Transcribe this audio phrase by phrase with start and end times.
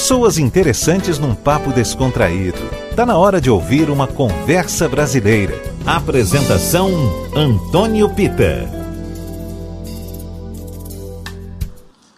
[0.00, 2.56] Pessoas interessantes num papo descontraído.
[2.96, 5.52] Tá na hora de ouvir uma conversa brasileira.
[5.84, 6.90] Apresentação
[7.36, 8.66] Antônio Pita.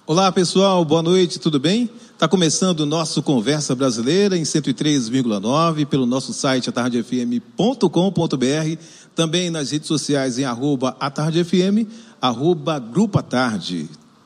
[0.06, 1.90] Olá pessoal, boa noite, tudo bem?
[2.12, 8.78] Está começando o nosso Conversa Brasileira em 103,9 pelo nosso site atardefm.com.br,
[9.12, 11.84] também nas redes sociais em arroba atardefm,
[12.20, 13.18] arroba Grupo.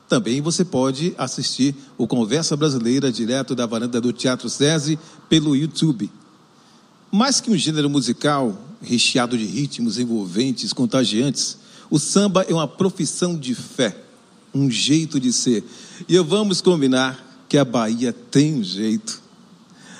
[0.07, 6.09] Também você pode assistir o Conversa Brasileira direto da varanda do Teatro SESI pelo YouTube.
[7.11, 11.57] Mais que um gênero musical recheado de ritmos envolventes, contagiantes,
[11.89, 13.97] o samba é uma profissão de fé,
[14.53, 15.63] um jeito de ser.
[16.07, 19.21] E vamos combinar que a Bahia tem um jeito.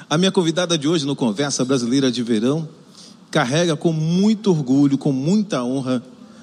[0.09, 2.67] A minha convidada de hoje no Conversa Brasileira de Verão
[3.29, 6.01] carrega com muito orgulho, com muita honra,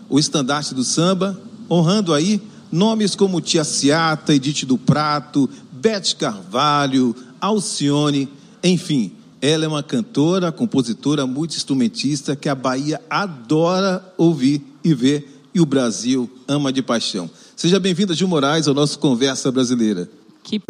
[0.09, 2.43] o estandarte do samba, honrando aí
[2.75, 8.29] nomes como Tia Ciata, Edith do Prato, Bete Carvalho, Alcione,
[8.65, 15.61] enfim, ela é uma cantora, compositora, multi-instrumentista que a Bahia adora ouvir e ver e
[15.61, 17.31] o Brasil ama de paixão.
[17.55, 20.11] Seja bem-vinda, Gil Moraes, ao nosso Conversa Brasileira.
[20.43, 20.61] Que...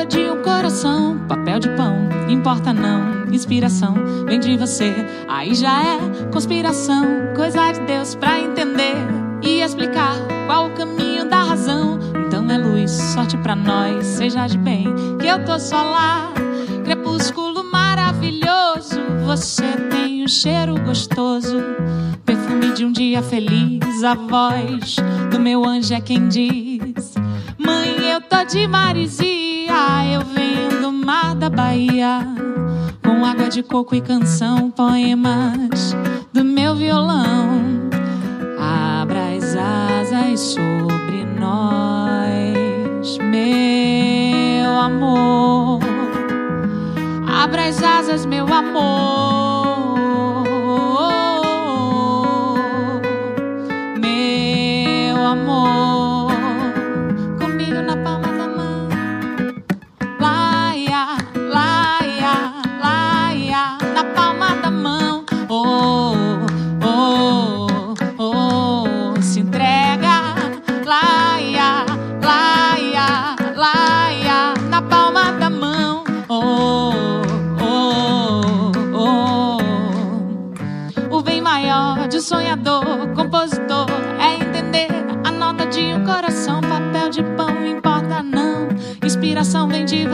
[0.00, 1.18] a nota de um coração.
[1.28, 3.94] Papel de pão, importa não, inspiração
[4.26, 4.94] vem de você.
[5.28, 5.98] Aí já é
[6.32, 7.04] conspiração,
[7.36, 8.96] coisa de Deus pra entender
[9.42, 11.98] e explicar qual o caminho da razão.
[12.26, 14.86] Então é luz, sorte pra nós, seja de bem,
[15.18, 16.32] que eu tô só lá.
[16.84, 21.58] Crepúsculo maravilhoso, você tem um cheiro gostoso.
[22.24, 24.96] Perfume de um dia feliz, a voz
[25.30, 27.14] do meu anjo é quem diz:
[27.58, 28.66] Mãe, eu tô de
[29.70, 32.26] marisia, eu venho do mar da Bahia.
[33.04, 35.96] Com água de coco e canção, poemas
[36.32, 37.60] do meu violão.
[38.58, 45.80] Abra as asas sobre nós, meu amor.
[47.26, 49.59] Abra as asas, meu amor.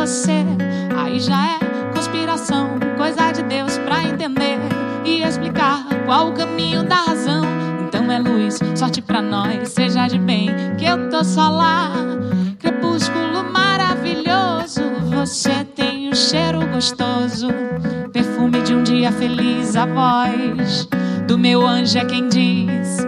[0.06, 0.44] Você.
[0.96, 4.56] Aí já é conspiração, coisa de Deus pra entender
[5.04, 7.42] e explicar qual o caminho da razão.
[7.84, 11.90] Então é luz, sorte pra nós, seja de bem, que eu tô só lá.
[12.60, 14.80] Crepúsculo maravilhoso,
[15.10, 17.48] você tem um cheiro gostoso.
[18.12, 20.88] Perfume de um dia feliz, a voz
[21.26, 23.04] do meu anjo é quem diz: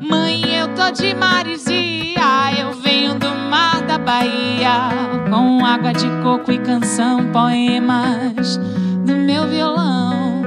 [0.00, 5.17] Mãe, eu tô de marisia, eu venho do mar da Bahia.
[5.30, 8.56] Com água de coco e canção, poemas
[9.04, 10.42] do meu violão.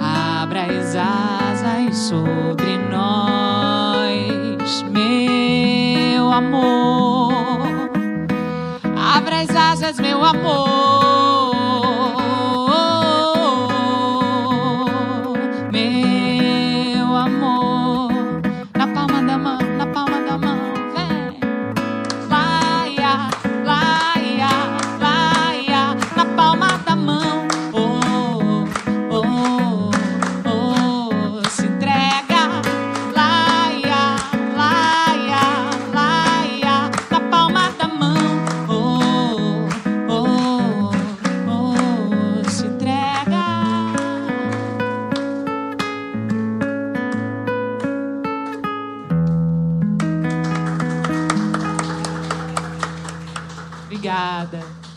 [0.00, 7.90] Abra as asas sobre nós, meu amor.
[9.16, 11.25] Abra as asas, meu amor.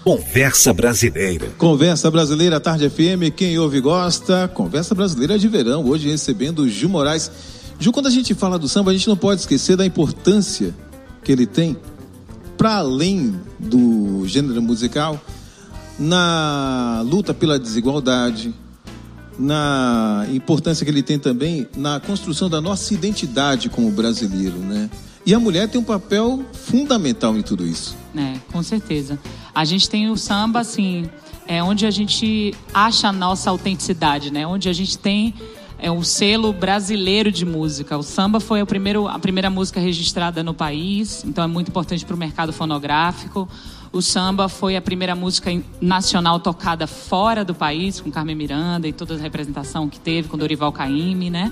[0.09, 1.49] Conversa Brasileira.
[1.55, 4.47] Conversa Brasileira Tarde FM, quem ouve gosta.
[4.47, 7.31] Conversa Brasileira de Verão, hoje recebendo o Gil Moraes.
[7.79, 10.73] Gil, quando a gente fala do samba, a gente não pode esquecer da importância
[11.23, 11.77] que ele tem
[12.57, 15.21] para além do gênero musical
[15.99, 18.51] na luta pela desigualdade,
[19.39, 24.89] na importância que ele tem também na construção da nossa identidade como brasileiro, né?
[25.25, 27.95] E a mulher tem um papel fundamental em tudo isso.
[28.15, 29.17] É, com certeza.
[29.55, 31.09] A gente tem o samba, assim,
[31.47, 34.45] é onde a gente acha a nossa autenticidade, né?
[34.45, 35.33] Onde a gente tem
[35.81, 37.97] é o selo brasileiro de música.
[37.97, 42.05] O samba foi o primeiro, a primeira música registrada no país, então é muito importante
[42.05, 43.47] para o mercado fonográfico.
[43.91, 45.49] O samba foi a primeira música
[45.81, 50.37] nacional tocada fora do país, com Carmen Miranda e toda a representação que teve com
[50.37, 51.51] Dorival Caymmi, né?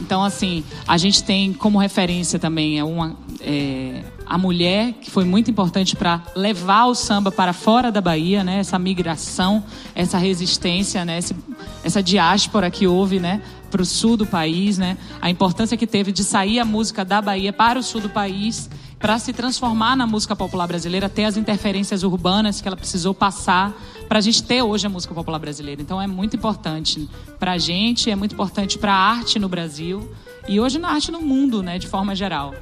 [0.00, 5.24] Então, assim, a gente tem como referência também é uma, é, a mulher, que foi
[5.24, 8.58] muito importante para levar o samba para fora da Bahia, né?
[8.58, 9.62] Essa migração,
[9.94, 11.18] essa resistência, né?
[11.18, 11.34] Esse,
[11.82, 13.42] essa diáspora que houve, né?
[13.70, 14.96] Para o sul do país, né?
[15.20, 18.70] A importância que teve de sair a música da Bahia para o sul do país
[19.02, 23.76] para se transformar na música popular brasileira, ter as interferências urbanas que ela precisou passar
[24.08, 25.82] para a gente ter hoje a música popular brasileira.
[25.82, 30.08] Então é muito importante para a gente, é muito importante para a arte no Brasil
[30.46, 32.54] e hoje na arte no mundo, né, de forma geral.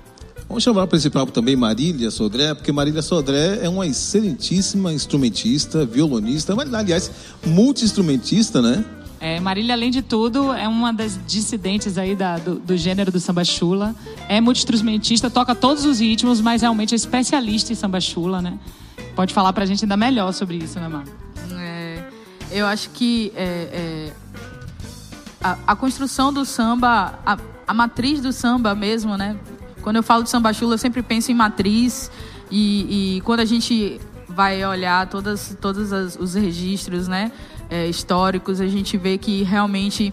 [0.49, 5.85] Vamos chamar para esse papo também Marília Sodré, porque Marília Sodré é uma excelentíssima instrumentista,
[5.85, 7.11] violonista, mas, aliás,
[7.47, 8.85] multi-instrumentista, né?
[9.21, 13.21] É, Marília, além de tudo, é uma das dissidentes aí da, do, do, gênero do
[13.21, 13.95] samba chula.
[14.27, 18.59] É multi-instrumentista, toca todos os ritmos, mas realmente é especialista em samba chula, né?
[19.15, 21.05] Pode falar pra gente ainda melhor sobre isso, né, Mar?
[21.53, 22.03] É,
[22.51, 24.13] eu acho que é, é,
[25.43, 27.37] a, a, construção do samba, a,
[27.67, 29.37] a, matriz do samba mesmo, né?
[29.83, 32.11] Quando eu falo de samba chula, eu sempre penso em matriz.
[32.51, 37.31] E, e quando a gente vai olhar todas, todos os registros, né?
[37.71, 40.13] É, históricos, a gente vê que realmente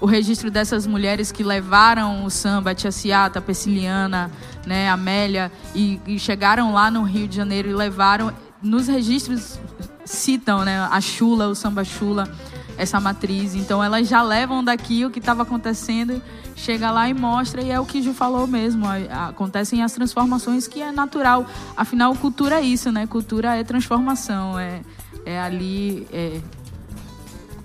[0.00, 4.30] o registro dessas mulheres que levaram o samba, a Tia Ciata, a
[4.66, 8.32] né, a Amélia, e, e, chegaram lá no Rio de Janeiro e levaram,
[8.62, 9.58] nos registros
[10.04, 12.28] citam né, a chula, o samba chula,
[12.76, 13.54] essa matriz.
[13.54, 16.20] Então elas já levam daqui o que estava acontecendo,
[16.54, 18.84] chega lá e mostra, e é o que Ju falou mesmo.
[19.28, 21.46] Acontecem as transformações que é natural.
[21.76, 23.06] Afinal, cultura é isso, né?
[23.06, 24.82] Cultura é transformação, é,
[25.24, 26.06] é ali.
[26.12, 26.40] É,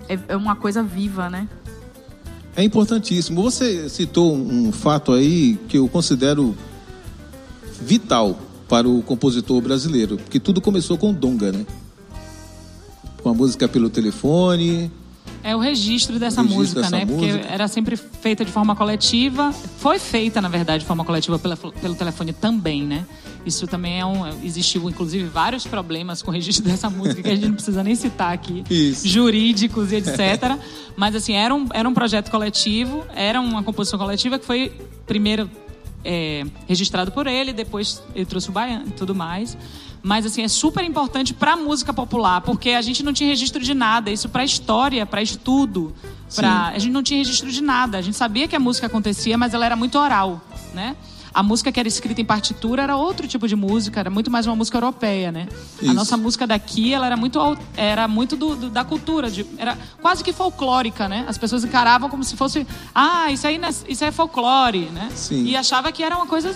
[0.08, 1.48] é, é uma coisa viva, né?
[2.54, 3.42] É importantíssimo.
[3.42, 6.56] Você citou um fato aí que eu considero
[7.80, 8.38] vital
[8.68, 11.66] para o compositor brasileiro, porque tudo começou com Donga, né?
[13.22, 14.90] Com a música pelo telefone,
[15.42, 17.04] é o registro dessa o registro música, dessa né?
[17.04, 17.38] Música.
[17.38, 19.52] Porque era sempre feita de forma coletiva.
[19.52, 23.04] Foi feita, na verdade, de forma coletiva pela, pelo telefone também, né?
[23.44, 24.26] Isso também é um.
[24.44, 27.94] Existiu, inclusive, vários problemas com o registro dessa música que a gente não precisa nem
[27.94, 28.64] citar aqui.
[28.70, 29.08] Isso.
[29.08, 30.56] Jurídicos e etc.
[30.96, 34.72] Mas, assim, era um, era um projeto coletivo, era uma composição coletiva que foi
[35.06, 35.50] primeiro
[36.04, 39.56] é, registrado por ele, depois ele trouxe o baiano e tudo mais.
[40.02, 43.62] Mas assim, é super importante para a música popular, porque a gente não tinha registro
[43.62, 45.94] de nada, isso para história, para estudo,
[46.34, 47.98] para a gente não tinha registro de nada.
[47.98, 50.40] A gente sabia que a música acontecia, mas ela era muito oral,
[50.74, 50.96] né?
[51.34, 54.46] A música que era escrita em partitura era outro tipo de música, era muito mais
[54.46, 55.48] uma música europeia, né?
[55.80, 55.90] Isso.
[55.90, 57.38] A nossa música daqui, ela era muito,
[57.74, 61.24] era muito do, do, da cultura, de, era quase que folclórica, né?
[61.26, 63.58] As pessoas encaravam como se fosse, ah, isso aí,
[63.88, 65.08] isso aí é folclore, né?
[65.14, 65.44] Sim.
[65.44, 66.54] E achava que era uma coisa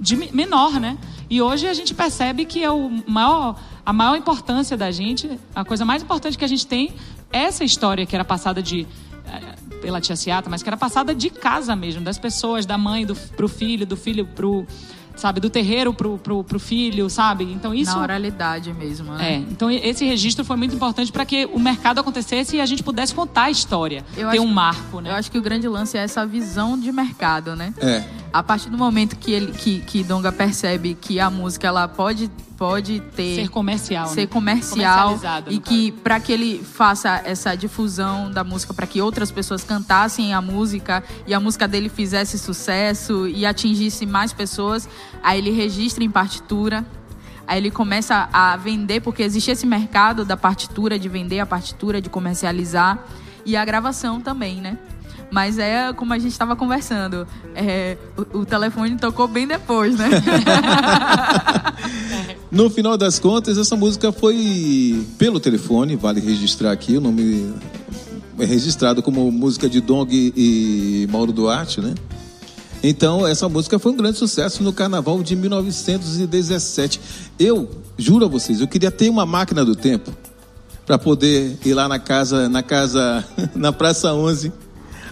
[0.00, 0.98] de menor, né?
[1.28, 5.64] E hoje a gente percebe que é o maior, a maior importância da gente, a
[5.64, 6.92] coisa mais importante que a gente tem
[7.32, 8.86] é essa história que era passada de
[9.26, 13.04] eh, pela tia Ciata, mas que era passada de casa mesmo, das pessoas, da mãe
[13.04, 14.66] do, pro filho, do filho pro
[15.16, 17.44] sabe, do terreiro pro, pro, pro filho, sabe?
[17.44, 19.34] Então isso na oralidade mesmo, né?
[19.34, 19.36] É.
[19.36, 23.14] Então esse registro foi muito importante para que o mercado acontecesse e a gente pudesse
[23.14, 25.10] contar a história, eu ter um marco, né?
[25.10, 27.72] Eu acho que o grande lance é essa visão de mercado, né?
[27.78, 28.04] É.
[28.34, 32.28] A partir do momento que ele que, que Donga percebe que a música ela pode
[32.56, 34.26] pode ter ser comercial, ser né?
[34.26, 39.62] comercial e que para que ele faça essa difusão da música para que outras pessoas
[39.62, 44.88] cantassem a música e a música dele fizesse sucesso e atingisse mais pessoas,
[45.22, 46.84] aí ele registra em partitura.
[47.46, 52.00] Aí ele começa a vender, porque existe esse mercado da partitura, de vender a partitura,
[52.00, 52.98] de comercializar.
[53.44, 54.78] E a gravação também, né?
[55.34, 57.26] Mas é como a gente estava conversando.
[57.56, 60.08] É, o, o, telefone tocou bem depois, né?
[62.52, 67.52] no final das contas, essa música foi pelo telefone, vale registrar aqui, o nome
[68.38, 71.94] é registrado como música de Dong e Mauro Duarte, né?
[72.80, 77.00] Então, essa música foi um grande sucesso no carnaval de 1917.
[77.40, 80.12] Eu, juro a vocês, eu queria ter uma máquina do tempo
[80.86, 83.24] para poder ir lá na casa, na casa,
[83.56, 84.62] na Praça 11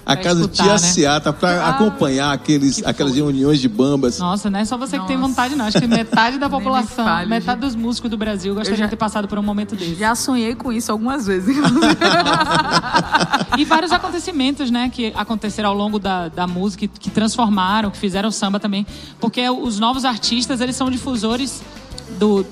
[0.04, 0.78] a Pra casa escutar, Tia né?
[0.78, 4.18] Seata para Ah, acompanhar aqueles, que aquelas reuniões de bambas.
[4.18, 5.28] Nossa, não é só você que tem Nossa.
[5.28, 5.64] vontade, não.
[5.66, 8.96] Acho que metade da população, fale, metade dos músicos do Brasil gostaria já- de ter
[8.96, 9.94] passado por um momento desse.
[9.94, 11.56] Já sonhei com isso algumas vezes.
[11.56, 11.96] inclusive.
[13.58, 17.98] E vários acontecimentos, né, que aconteceram ao longo da, da música, que, que transformaram, que
[17.98, 18.86] fizeram samba também.
[19.20, 21.62] Porque os novos artistas, eles são difusores
[22.18, 22.46] do...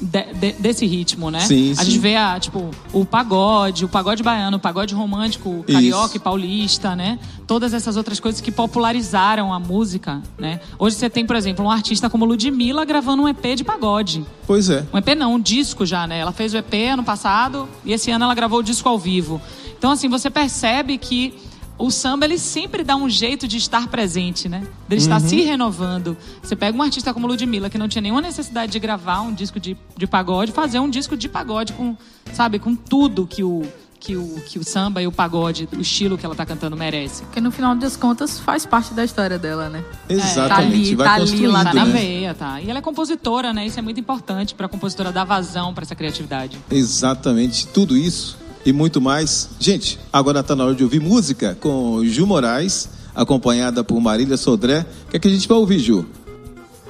[0.00, 1.40] de- de- desse ritmo, né?
[1.40, 1.84] Sim, a sim.
[1.84, 6.16] gente vê a, tipo, o pagode, o pagode baiano, o pagode romântico, o carioca Isso.
[6.16, 7.18] e paulista, né?
[7.46, 10.60] Todas essas outras coisas que popularizaram a música, né?
[10.78, 14.24] Hoje você tem, por exemplo, um artista como Ludmilla gravando um EP de pagode.
[14.46, 14.86] Pois é.
[14.92, 16.18] Um EP não, um disco já, né?
[16.18, 19.40] Ela fez o EP ano passado e esse ano ela gravou o disco ao vivo.
[19.78, 21.34] Então, assim, você percebe que
[21.80, 24.60] o samba, ele sempre dá um jeito de estar presente, né?
[24.86, 26.16] De ele estar se renovando.
[26.42, 29.58] Você pega um artista como Ludmilla, que não tinha nenhuma necessidade de gravar um disco
[29.58, 31.96] de, de pagode, fazer um disco de pagode com,
[32.34, 33.62] sabe, com tudo que o,
[33.98, 37.22] que o, que o samba e o pagode, o estilo que ela tá cantando merece.
[37.22, 39.82] Porque no final das contas faz parte da história dela, né?
[40.08, 40.48] Exatamente.
[40.48, 41.92] tá ali, Vai tá ali, lá Tá na né?
[41.92, 42.60] veia, tá?
[42.60, 43.66] E ela é compositora, né?
[43.66, 46.58] Isso é muito importante pra compositora dar vazão pra essa criatividade.
[46.70, 49.50] Exatamente, tudo isso e muito mais.
[49.58, 54.86] Gente, agora está na hora de ouvir música com Ju Moraes, acompanhada por Marília Sodré.
[55.06, 56.04] O que, é que a gente vai ouvir, Ju?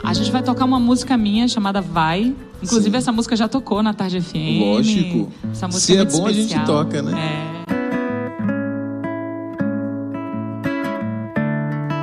[0.02, 2.34] A gente vai tocar uma música minha chamada Vai.
[2.62, 2.96] Inclusive, Sim.
[2.96, 4.60] essa música já tocou na Tarde FM.
[4.60, 5.32] Lógico.
[5.52, 6.66] Essa música Se é muito bom, a gente especial.
[6.66, 7.12] toca, né?
[7.66, 7.70] É.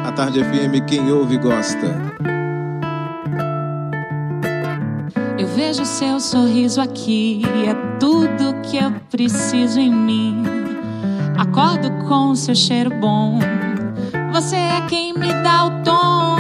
[0.07, 2.37] A Tarde FM, quem ouve gosta.
[5.57, 10.43] Vejo seu sorriso aqui, é tudo que eu preciso em mim.
[11.35, 13.39] Acordo com seu cheiro bom.
[14.31, 16.35] Você é quem me dá o tom.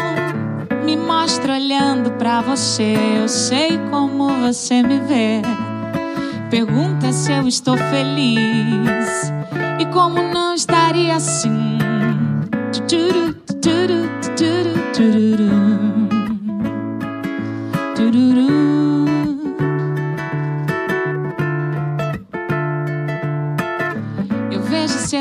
[0.85, 2.95] Me mostra olhando pra você.
[3.19, 5.41] Eu sei como você me vê.
[6.51, 9.33] Pergunta se eu estou feliz.
[9.79, 11.79] E como não estaria assim.
[12.71, 14.06] Tuturu, tuturu,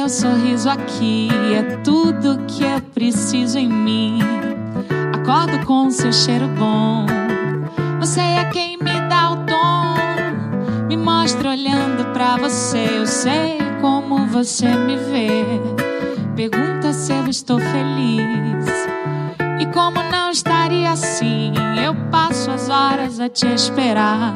[0.08, 4.18] seu sorriso aqui, é tudo que eu preciso em mim.
[5.12, 7.06] Acordo com seu cheiro bom.
[7.98, 10.86] Você é quem me dá o tom.
[10.86, 12.98] Me mostra olhando pra você.
[12.98, 15.44] Eu sei como você me vê.
[16.36, 18.66] Pergunta se eu estou feliz.
[19.58, 21.52] E como não estaria assim,
[21.84, 24.34] eu passo as horas a te esperar.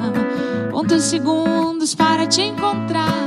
[0.72, 3.19] Conto segundos para te encontrar.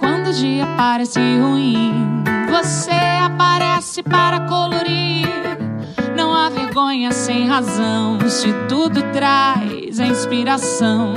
[0.00, 2.90] Quando o dia parece ruim, você
[3.22, 5.28] aparece para colorir.
[6.16, 11.14] Não há vergonha sem razão, se tudo traz a inspiração.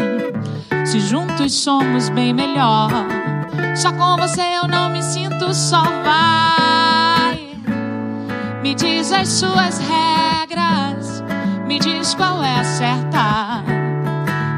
[0.85, 2.89] Se juntos somos bem melhor.
[3.75, 5.81] Só com você eu não me sinto só.
[5.81, 7.57] Vai.
[8.61, 11.23] Me diz as suas regras,
[11.67, 13.63] me diz qual é a certa.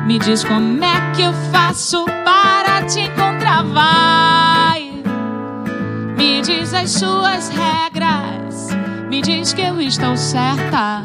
[0.06, 3.35] Me diz como é que eu faço para te encontrar.
[3.64, 5.02] Vai.
[6.18, 8.68] Me diz as suas regras,
[9.10, 11.02] me diz que eu estou certa.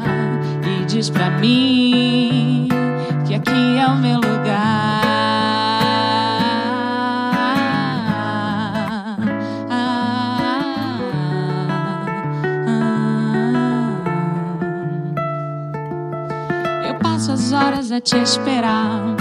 [0.65, 2.67] E diz pra mim
[3.25, 5.01] que aqui é o meu lugar.
[16.87, 19.15] Eu passo as horas a te esperar.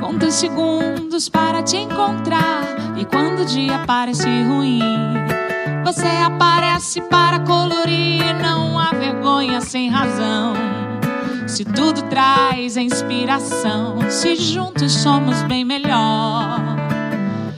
[0.00, 0.34] Conto os
[1.26, 2.62] para te encontrar.
[2.98, 4.82] E quando o dia parece ruim,
[5.82, 8.22] você aparece para colorir.
[8.42, 10.52] Não há vergonha sem razão.
[11.46, 16.60] Se tudo traz inspiração, se juntos somos bem melhor.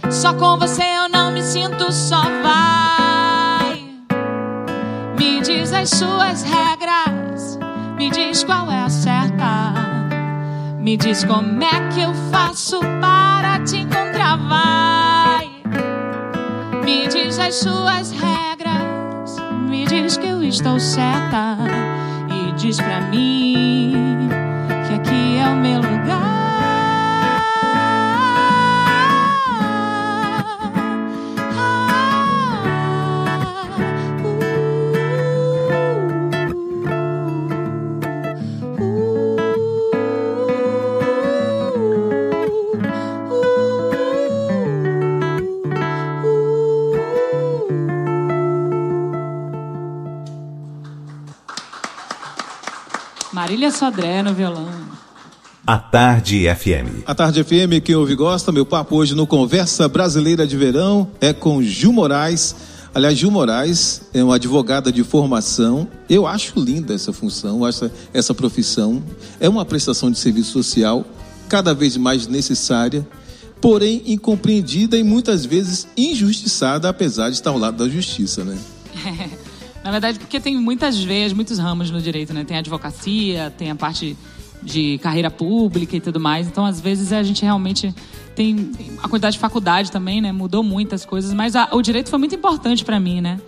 [0.09, 2.23] Só com você eu não me sinto só.
[2.23, 3.85] Vai,
[5.19, 7.59] me diz as suas regras,
[7.97, 9.75] me diz qual é a certa.
[10.79, 12.81] Me diz como é que eu faço
[13.71, 14.37] te encontrar.
[14.49, 15.49] Vai,
[16.85, 19.37] me diz as suas regras,
[19.69, 21.57] me diz que eu estou certa.
[22.29, 24.29] E diz pra mim
[24.89, 25.90] que aqui é o meu lugar.
[53.71, 54.69] Marília Sodré no violão.
[55.67, 57.05] A Tarde FM.
[57.07, 61.33] A Tarde FM, quem ouve gosta, meu papo hoje no Conversa Brasileira de Verão é
[61.33, 62.57] com Ju Moraes,
[62.93, 65.87] Aliás, Gil Moraes é uma advogada de formação.
[66.09, 69.01] Eu acho linda essa função, essa, essa profissão.
[69.39, 71.05] É uma prestação de serviço social
[71.49, 73.07] cada vez mais necessária,
[73.61, 78.59] porém incompreendida e muitas vezes injustiçada, apesar de estar ao lado da justiça, né?
[79.83, 82.45] Na verdade, porque tem muitas veias, muitos ramos no direito, né?
[82.45, 84.17] Tem a advocacia, tem a parte
[84.63, 86.47] de carreira pública e tudo mais.
[86.47, 87.95] Então, às vezes, a gente realmente
[88.35, 88.73] tem
[89.03, 90.33] a quantidade de faculdade também, né?
[90.33, 93.41] Mudou muitas coisas, mas a, o direito foi muito importante para mim, né?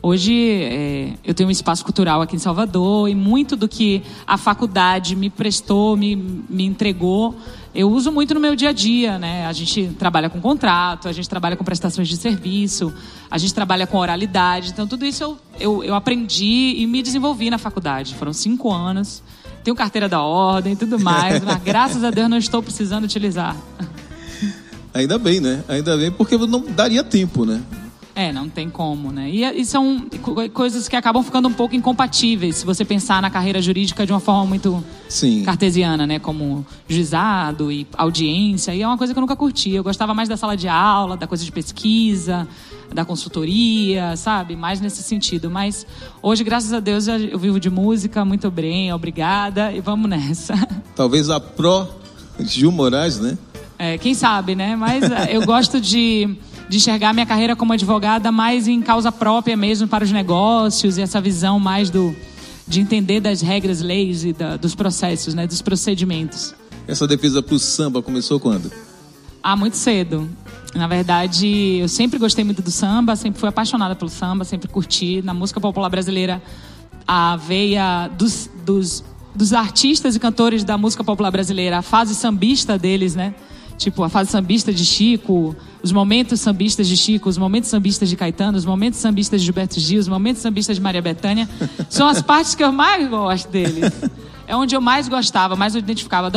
[0.00, 0.32] Hoje
[0.62, 5.16] é, eu tenho um espaço cultural aqui em Salvador e muito do que a faculdade
[5.16, 7.34] me prestou, me, me entregou,
[7.74, 9.46] eu uso muito no meu dia a dia, né?
[9.46, 12.92] A gente trabalha com contrato, a gente trabalha com prestações de serviço,
[13.30, 14.70] a gente trabalha com oralidade.
[14.70, 18.14] Então tudo isso eu, eu, eu aprendi e me desenvolvi na faculdade.
[18.14, 19.22] Foram cinco anos,
[19.62, 23.56] tenho carteira da ordem e tudo mais, mas graças a Deus não estou precisando utilizar.
[24.94, 25.62] Ainda bem, né?
[25.68, 27.62] Ainda bem, porque não daria tempo, né?
[28.18, 29.30] É, não tem como, né?
[29.30, 30.04] E, e, são
[30.52, 34.18] coisas que acabam ficando um pouco incompatíveis se você pensar na carreira jurídica de uma
[34.18, 35.44] forma muito Sim.
[35.44, 36.18] cartesiana, né?
[36.18, 38.74] Como juizado e audiência.
[38.74, 39.70] E é uma coisa que eu nunca curti.
[39.70, 42.48] Eu gostava mais da sala de aula, da coisa de pesquisa,
[42.92, 44.56] da consultoria, sabe?
[44.56, 45.48] Mais nesse sentido.
[45.48, 45.86] Mas
[46.20, 48.24] hoje, graças a Deus, eu vivo de música.
[48.24, 49.70] Muito bem, obrigada.
[49.70, 50.54] E vamos nessa.
[50.96, 51.86] Talvez a pró
[52.40, 53.38] Gil Moraes, né?
[53.78, 54.74] É, quem sabe, né?
[54.74, 56.36] Mas é, eu gosto de,
[56.68, 61.02] de enxergar minha carreira como advogada mais em causa própria mesmo para os negócios e
[61.02, 62.14] essa visão mais do
[62.66, 65.46] de entender das regras, leis e da, dos processos, né?
[65.46, 66.54] Dos procedimentos.
[66.86, 68.70] Essa defesa para o samba começou quando?
[69.42, 70.28] Ah, muito cedo.
[70.74, 75.22] Na verdade, eu sempre gostei muito do samba, sempre fui apaixonada pelo samba, sempre curti.
[75.22, 76.42] Na música popular brasileira,
[77.06, 79.02] a veia dos, dos,
[79.34, 83.34] dos artistas e cantores da música popular brasileira, a fase sambista deles, né?
[83.78, 88.16] Tipo, a fase sambista de Chico, os momentos sambistas de Chico, os momentos sambistas de
[88.16, 91.48] Caetano, os momentos sambistas de Gilberto Gil, os momentos sambistas de Maria Bethânia,
[91.88, 93.92] são as partes que eu mais gosto deles.
[94.48, 96.32] É onde eu mais gostava, mais eu identificava.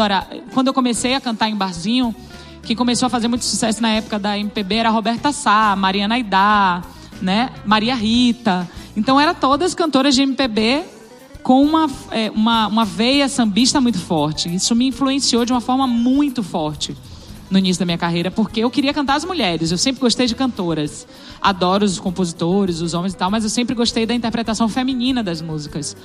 [0.54, 2.14] Quando eu comecei a cantar em barzinho,
[2.62, 6.84] quem começou a fazer muito sucesso na época da MPB era Roberta Sá, Mariana Aidá,
[7.22, 7.50] né?
[7.66, 8.70] Maria Rita.
[8.96, 10.84] Então eram todas cantoras de MPB
[11.42, 14.54] com uma, é, uma, uma veia sambista muito forte.
[14.54, 16.96] Isso me influenciou de uma forma muito forte
[17.52, 19.72] no início da minha carreira, porque eu queria cantar as mulheres.
[19.72, 21.06] Eu sempre gostei de cantoras.
[21.42, 25.42] Adoro os compositores, os homens e tal, mas eu sempre gostei da interpretação feminina das
[25.42, 25.96] músicas.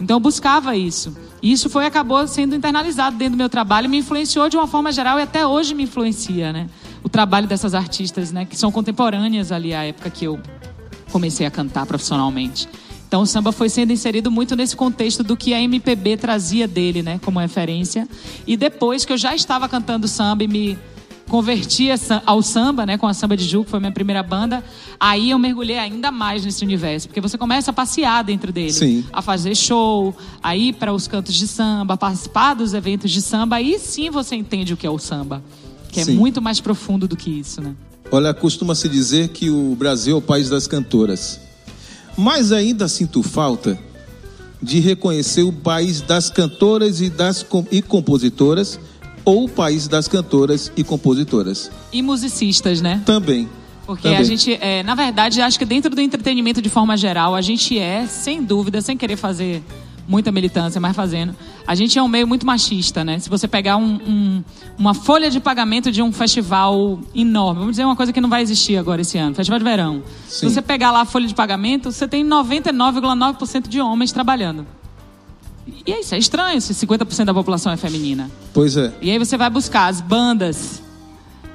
[0.00, 1.16] Então eu buscava isso.
[1.40, 4.90] E isso foi acabou sendo internalizado dentro do meu trabalho, me influenciou de uma forma
[4.90, 6.68] geral e até hoje me influencia, né?
[7.04, 10.40] O trabalho dessas artistas, né, que são contemporâneas ali à época que eu
[11.12, 12.68] comecei a cantar profissionalmente.
[13.06, 17.00] Então o samba foi sendo inserido muito nesse contexto do que a MPB trazia dele,
[17.02, 18.08] né, como referência.
[18.44, 20.78] E depois que eu já estava cantando samba e me
[21.28, 21.88] converti
[22.24, 24.62] ao samba, né, com a Samba de Ju, que foi minha primeira banda,
[24.98, 29.04] aí eu mergulhei ainda mais nesse universo, porque você começa a passear dentro dele, sim.
[29.12, 33.20] a fazer show, a ir para os cantos de samba, a participar dos eventos de
[33.20, 35.42] samba, aí sim você entende o que é o samba,
[35.90, 36.14] que é sim.
[36.14, 37.74] muito mais profundo do que isso, né?
[38.10, 41.40] Olha, costuma-se dizer que o Brasil é o país das cantoras.
[42.16, 43.78] Mas ainda sinto falta
[44.62, 48.78] de reconhecer o país das cantoras e das e compositoras
[49.26, 51.70] ou o país das cantoras e compositoras.
[51.92, 53.02] E musicistas, né?
[53.04, 53.48] Também.
[53.84, 54.18] Porque Também.
[54.18, 57.78] a gente, é, na verdade, acho que dentro do entretenimento de forma geral, a gente
[57.78, 59.62] é, sem dúvida, sem querer fazer
[60.08, 61.34] muita militância, mas fazendo,
[61.66, 63.18] a gente é um meio muito machista, né?
[63.18, 64.44] Se você pegar um, um,
[64.78, 68.42] uma folha de pagamento de um festival enorme, vamos dizer uma coisa que não vai
[68.42, 70.02] existir agora esse ano, festival de verão.
[70.28, 70.48] Sim.
[70.48, 74.64] Se você pegar lá a folha de pagamento, você tem 99,9% de homens trabalhando.
[75.86, 78.30] E é isso, é estranho se 50% da população é feminina.
[78.54, 78.92] Pois é.
[79.00, 80.82] E aí você vai buscar as bandas.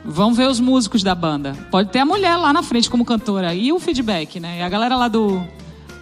[0.03, 1.55] Vão ver os músicos da banda.
[1.69, 3.53] Pode ter a mulher lá na frente como cantora.
[3.53, 4.59] E o feedback, né?
[4.59, 5.41] E a galera lá do,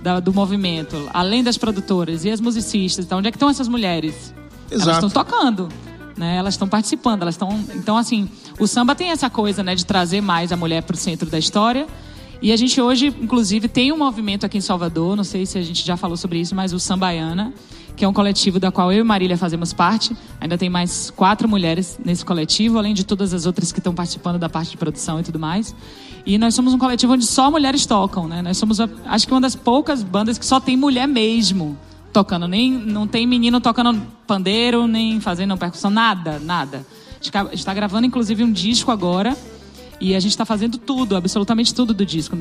[0.02, 1.10] da, do movimento.
[1.14, 3.06] Além das produtoras e as musicistas.
[3.06, 4.34] Então, onde é que estão essas mulheres?
[4.72, 4.90] Exato.
[4.90, 5.70] Elas estão tocando.
[6.16, 6.38] Né?
[6.38, 7.24] Elas estão participando.
[7.24, 7.64] Elas estão...
[7.76, 10.98] Então, assim, o samba tem essa coisa né, de trazer mais a mulher para o
[10.98, 11.86] centro da história.
[12.42, 15.16] E a gente hoje, inclusive, tem um movimento aqui em Salvador.
[15.18, 17.54] Não sei se a gente já falou sobre isso, mas o Sambaiana
[18.00, 20.16] que é um coletivo da qual eu e Marília fazemos parte.
[20.40, 24.40] Ainda tem mais quatro mulheres nesse coletivo, além de todas as outras que estão participando
[24.40, 25.76] da parte de produção e tudo mais.
[26.26, 28.42] E nós somos um coletivo onde só mulheres tocam, né?
[28.42, 31.78] Nós somos, acho que uma das poucas bandas que só tem mulher mesmo
[32.14, 32.48] tocando.
[32.48, 36.86] Nem, não tem menino tocando pandeiro, nem fazendo percussão, nada, nada.
[37.20, 39.36] A gente está gravando, inclusive, um disco agora.
[40.00, 42.38] E a gente está fazendo tudo, absolutamente tudo do disco.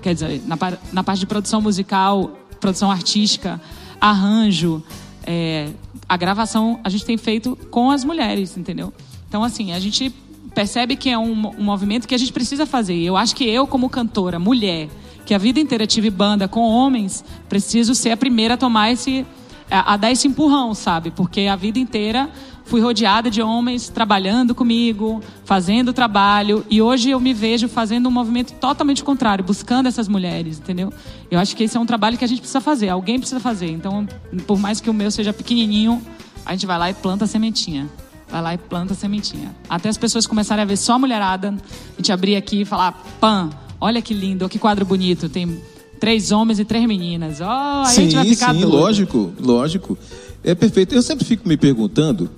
[0.00, 0.56] Quer dizer, na,
[0.90, 3.60] na parte de produção musical, produção artística,
[4.02, 4.82] arranjo,
[5.24, 5.70] é,
[6.08, 8.92] a gravação a gente tem feito com as mulheres, entendeu?
[9.28, 10.12] Então, assim, a gente
[10.52, 12.98] percebe que é um, um movimento que a gente precisa fazer.
[12.98, 14.88] Eu acho que eu, como cantora, mulher,
[15.24, 19.24] que a vida inteira tive banda com homens, preciso ser a primeira a tomar esse
[19.70, 21.10] a, a dar esse empurrão, sabe?
[21.12, 22.28] Porque a vida inteira
[22.72, 28.10] fui rodeada de homens trabalhando comigo, fazendo trabalho, e hoje eu me vejo fazendo um
[28.10, 30.90] movimento totalmente contrário, buscando essas mulheres, entendeu?
[31.30, 33.68] Eu acho que esse é um trabalho que a gente precisa fazer, alguém precisa fazer.
[33.70, 34.08] Então,
[34.46, 36.00] por mais que o meu seja pequenininho,
[36.46, 37.90] a gente vai lá e planta a sementinha.
[38.26, 39.54] Vai lá e planta a sementinha.
[39.68, 42.92] Até as pessoas começarem a ver só a mulherada, a gente abrir aqui e falar,
[43.20, 45.60] pã, olha que lindo, que quadro bonito, tem
[46.00, 47.38] três homens e três meninas.
[47.42, 48.74] Oh, aí sim, a gente vai ficar sim, doido.
[48.74, 49.98] lógico, lógico.
[50.42, 50.94] É perfeito.
[50.94, 52.30] Eu sempre fico me perguntando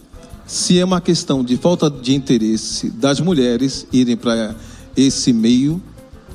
[0.46, 4.54] se é uma questão de falta de interesse das mulheres irem para
[4.96, 5.82] esse meio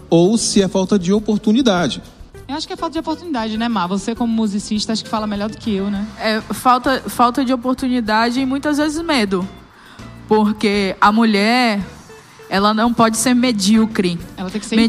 [0.09, 2.01] ou se é falta de oportunidade.
[2.47, 3.87] Eu acho que é falta de oportunidade, né, Mar?
[3.87, 6.03] Você, como musicista, acho que fala melhor do que eu, né?
[6.19, 9.47] É, falta, falta de oportunidade e muitas vezes medo.
[10.27, 11.79] Porque a mulher,
[12.49, 14.17] ela não pode ser medíocre.
[14.35, 14.79] Ela tem que ser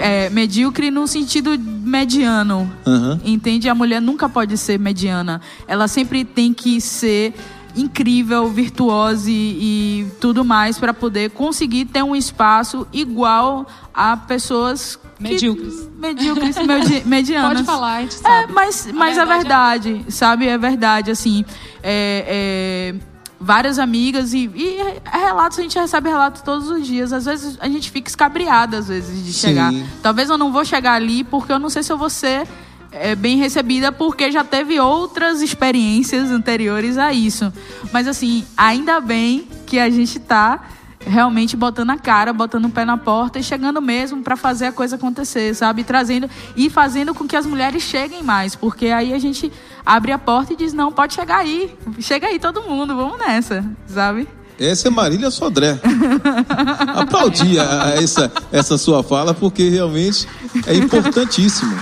[0.00, 2.72] é, medíocre no sentido mediano.
[2.86, 3.20] Aham.
[3.22, 3.68] Entende?
[3.68, 5.38] A mulher nunca pode ser mediana.
[5.68, 7.34] Ela sempre tem que ser
[7.76, 14.96] incrível, virtuosa e, e tudo mais para poder conseguir ter um espaço igual a pessoas
[14.96, 15.88] que- Medíocres.
[15.98, 17.52] medíocres, medi- medianas.
[17.52, 18.52] Pode falar, a gente É, sabe.
[18.52, 20.48] mas, A mas é verdade verdade, sabe?
[20.48, 21.44] É verdade, assim.
[21.82, 23.12] é- é,
[23.44, 24.78] várias amigas e, e
[25.12, 27.12] relatos, a gente recebe relatos todos os dias.
[27.12, 29.48] Às vezes a gente fica escabriada, às vezes, de Sim.
[29.48, 29.72] chegar.
[30.00, 32.46] Talvez eu não vou chegar ali porque eu não sei se eu vou ser
[32.92, 37.52] é, bem recebida porque já teve outras experiências anteriores a isso.
[37.92, 40.60] Mas assim, ainda bem que a gente tá
[41.04, 44.72] realmente botando a cara, botando o pé na porta e chegando mesmo para fazer a
[44.72, 45.82] coisa acontecer, sabe?
[45.82, 49.50] Trazendo e fazendo com que as mulheres cheguem mais, porque aí a gente
[49.84, 51.74] abre a porta e diz: "Não, pode chegar aí.
[51.98, 54.28] Chega aí todo mundo, vamos nessa", sabe?
[54.60, 55.80] Essa é Marília Sodré.
[56.94, 60.28] Aplaudi a- a essa, essa sua fala porque realmente
[60.66, 61.74] é importantíssimo.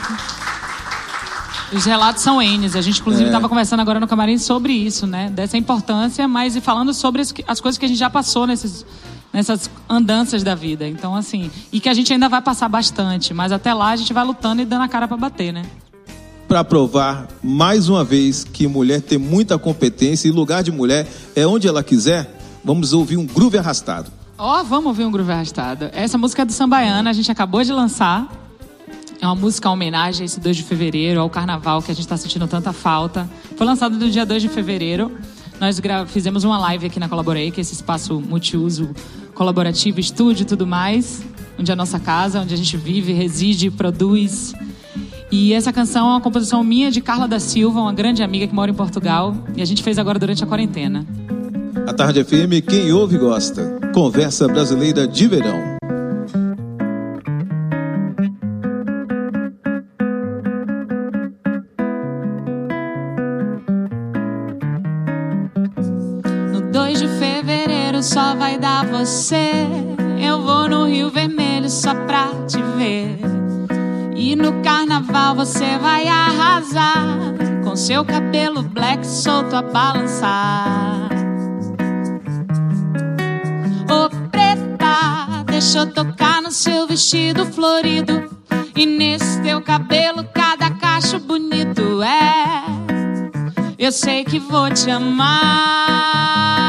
[1.72, 2.74] Os relatos são N's.
[2.74, 3.26] A gente, inclusive, É.
[3.28, 5.30] estava conversando agora no camarim sobre isso, né?
[5.30, 8.84] Dessa importância, mas e falando sobre as, coisas que a gente já passou nesses,
[9.32, 10.86] nessas andanças da vida.
[10.86, 14.12] Então, assim, e que a gente ainda vai passar bastante, mas até lá a gente
[14.12, 15.62] vai lutando e dando a cara para bater, né?
[16.48, 21.06] Para provar mais uma vez que mulher tem muita competência e lugar de mulher
[21.36, 24.10] é onde ela quiser, vamos ouvir um groove arrastado.
[24.36, 25.88] Ó, vamos ouvir um groove arrastado.
[25.92, 28.26] Essa música é do Sambaiana, a gente acabou de lançar.
[29.20, 32.04] É uma música em homenagem a esse 2 de fevereiro, ao carnaval que a gente
[32.04, 33.28] está sentindo tanta falta.
[33.54, 35.12] Foi lançado no dia 2 de fevereiro.
[35.60, 38.90] Nós fizemos uma live aqui na Colaborei, que é esse espaço multiuso
[39.34, 41.22] colaborativo, estúdio e tudo mais.
[41.58, 44.54] Onde é a nossa casa, onde a gente vive, reside, produz.
[45.30, 48.54] E essa canção é uma composição minha de Carla da Silva, uma grande amiga que
[48.54, 49.36] mora em Portugal.
[49.54, 51.06] E a gente fez agora durante a quarentena.
[51.86, 53.78] A Tarde FM, quem ouve gosta.
[53.92, 55.69] Conversa brasileira de verão.
[68.34, 69.66] Vai dar você.
[70.18, 73.18] Eu vou no Rio Vermelho só pra te ver.
[74.14, 77.18] E no carnaval você vai arrasar.
[77.64, 81.08] Com seu cabelo black solto a balançar.
[83.88, 88.28] Ô preta, deixa eu tocar no seu vestido florido.
[88.76, 92.64] E nesse teu cabelo cada cacho bonito é.
[93.78, 96.59] Eu sei que vou te amar.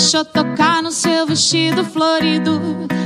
[0.00, 2.58] Eu tocar no seu vestido florido.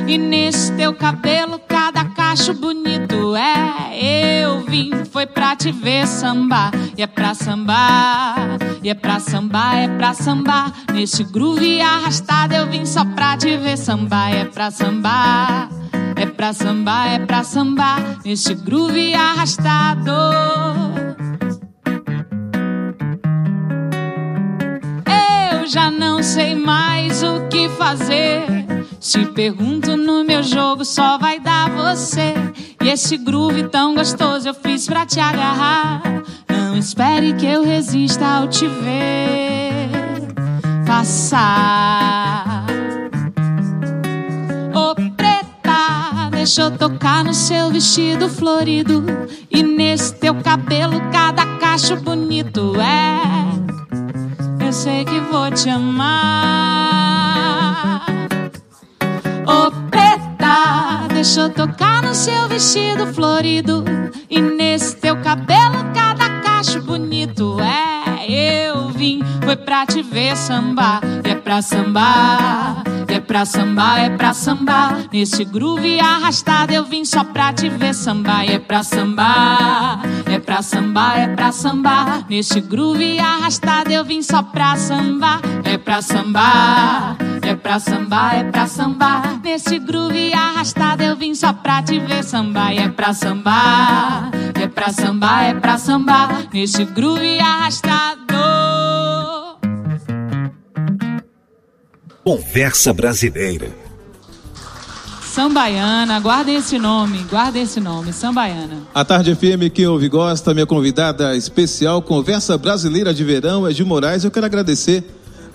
[0.06, 4.42] E nesse teu cabelo, cada cacho bonito é.
[4.42, 6.70] Eu vim, foi pra te ver sambar.
[6.96, 10.72] E é pra sambar, e é pra sambar, é pra sambar.
[10.92, 14.32] Nesse groove arrastado, eu vim só pra te ver sambar.
[14.32, 15.68] E é pra sambar.
[16.16, 20.12] É pra sambar, é pra sambar nesse groove arrastado.
[25.74, 28.44] Já não sei mais o que fazer.
[29.00, 32.32] Se pergunto no meu jogo, só vai dar você.
[32.80, 36.00] E esse groove tão gostoso eu fiz pra te agarrar.
[36.48, 39.90] Não espere que eu resista ao te ver
[40.86, 42.66] passar.
[44.72, 49.04] Ô preta, deixa eu tocar no seu vestido florido
[49.50, 53.63] e nesse teu cabelo cada cacho bonito é.
[54.74, 56.04] Sei que vou te amar.
[59.46, 63.84] Ô preta, deixa eu tocar no seu vestido florido
[64.28, 67.43] e nesse teu cabelo cada cacho bonito
[69.54, 75.04] foi pra te ver sambar e é pra sambar É pra sambar, é pra sambar.
[75.12, 78.44] Nesse groove arrastado eu vim só pra te ver sambar.
[78.50, 82.26] É pra sambar, é pra sambar, é pra sambar.
[82.28, 85.40] Nesse groove arrastado eu vim só pra sambar.
[85.64, 89.40] É pra sambar, é pra sambar, é pra sambar.
[89.44, 92.72] Nesse groove arrastado eu vim só pra te ver sambar.
[92.72, 96.48] É pra sambar, é pra sambar, é pra sambar.
[96.52, 98.43] Nesse groove arrastado.
[102.24, 103.70] Conversa Brasileira.
[105.22, 108.78] Sambaiana, guardem esse nome, guardem esse nome, Sambaiana.
[108.94, 113.84] A Tarde FM, quem ouve gosta, minha convidada especial, Conversa Brasileira de Verão, é de
[113.84, 114.24] Moraes.
[114.24, 115.04] Eu quero agradecer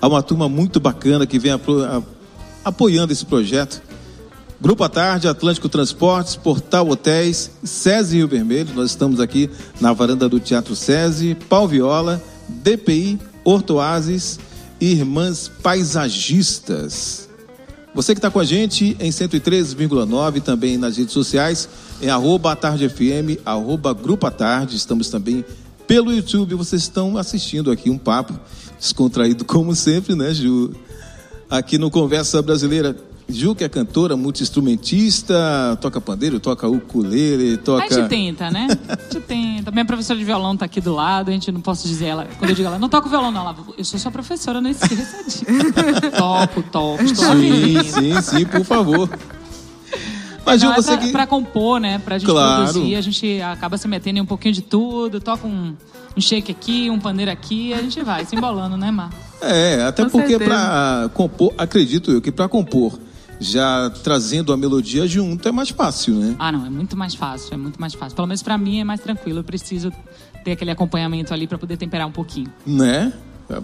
[0.02, 2.04] a uma turma muito bacana que vem apro- a-
[2.64, 3.82] apoiando esse projeto.
[4.62, 8.74] Grupo à Tarde, Atlântico Transportes, Portal Hotéis, SESI Rio Vermelho.
[8.76, 14.49] Nós estamos aqui na varanda do Teatro SESI, Pau Viola, DPI, Hortoases e
[14.80, 17.28] Irmãs Paisagistas.
[17.94, 21.68] Você que está com a gente em 103,9, também nas redes sociais,
[22.02, 23.96] em arroba tarde FM, arroba
[24.32, 24.76] Tarde.
[24.76, 25.44] Estamos também
[25.88, 26.56] pelo YouTube.
[26.56, 28.40] Vocês estão assistindo aqui um papo
[28.80, 30.72] descontraído, como sempre, né, Ju?
[31.50, 32.96] Aqui no Conversa Brasileira.
[33.30, 37.94] Ju, que é cantora, multi-instrumentista, toca pandeiro, toca ukulele, A toca...
[37.94, 38.68] gente tenta, né?
[38.88, 39.70] A gente tenta.
[39.72, 42.28] Minha professora de violão tá aqui do lado, a gente não posso dizer ela.
[42.40, 43.42] Quando eu digo ela, não toco violão, não.
[43.42, 45.46] Ela, eu sou sua professora, não esqueça disso.
[46.18, 47.84] toco, toco, estou Sim, aprendendo.
[47.84, 49.10] sim, sim, por favor.
[50.46, 51.12] Mas, Ju, é você pra, que...
[51.12, 52.00] pra compor, né?
[52.00, 52.64] Pra gente Claro.
[52.64, 55.76] produzir, a gente acaba se metendo em um pouquinho de tudo, toca um,
[56.18, 59.12] um shake aqui, um pandeiro aqui, e a gente vai se embolando, né, Mar?
[59.42, 60.50] É, até Com porque certeza.
[60.50, 62.98] para compor, acredito eu que para compor,
[63.40, 66.36] já trazendo a melodia junto é mais fácil, né?
[66.38, 68.16] Ah, não, é muito mais fácil, é muito mais fácil.
[68.16, 69.92] Pelo menos pra mim é mais tranquilo, eu preciso
[70.44, 72.52] ter aquele acompanhamento ali pra poder temperar um pouquinho.
[72.66, 73.14] Né?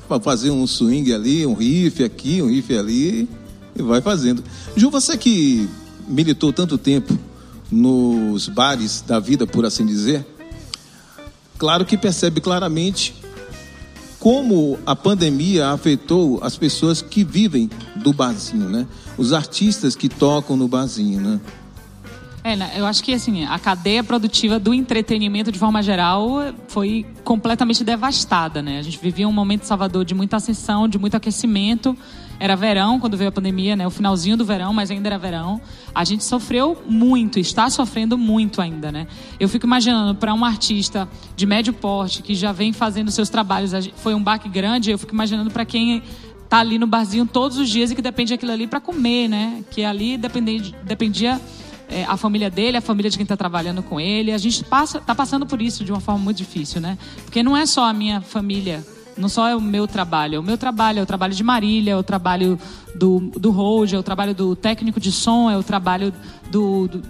[0.08, 3.28] Pra fazer um swing ali, um riff aqui, um riff ali
[3.76, 4.44] e vai fazendo.
[4.76, 5.70] Ju, você que
[6.08, 7.18] militou tanto tempo
[7.72, 10.26] nos bares da vida, por assim dizer,
[11.58, 13.14] claro que percebe claramente
[14.26, 18.88] como a pandemia afetou as pessoas que vivem do barzinho, né?
[19.20, 21.40] Os artistas que tocam no barzinho, né?
[22.44, 27.06] É, né, eu acho que assim, a cadeia produtiva do entretenimento de forma geral foi
[27.24, 28.80] completamente devastada, né?
[28.80, 31.96] A gente vivia um momento em Salvador de muita ascensão, de muito aquecimento.
[32.39, 33.88] Era verão quando veio a pandemia, né?
[33.88, 35.62] O finalzinho do verão, mas ainda era verão.
[35.93, 39.08] A gente sofreu muito, está sofrendo muito ainda, né?
[39.39, 43.71] Eu fico imaginando para um artista de médio porte que já vem fazendo seus trabalhos,
[43.95, 46.04] foi um baque grande, eu fico imaginando para quem
[46.50, 49.63] tá ali no barzinho todos os dias e que depende daquilo ali para comer, né?
[49.71, 51.41] Que ali dependia, dependia
[51.89, 54.32] é, a família dele, a família de quem está trabalhando com ele.
[54.32, 56.98] A gente passa, tá passando por isso de uma forma muito difícil, né?
[57.24, 58.86] Porque não é só a minha família,
[59.17, 60.36] não só é o meu trabalho.
[60.36, 62.60] É o meu trabalho, é o trabalho de Marília, é o trabalho
[62.93, 66.13] do, do hold, é o trabalho do técnico de som, é o trabalho
[66.51, 67.01] do, do-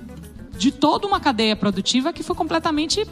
[0.57, 3.05] de toda uma cadeia produtiva que foi completamente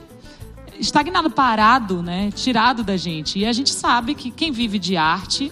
[0.80, 2.30] estagnado, parado, né?
[2.34, 3.40] Tirado da gente.
[3.40, 5.52] E a gente sabe que quem vive de arte,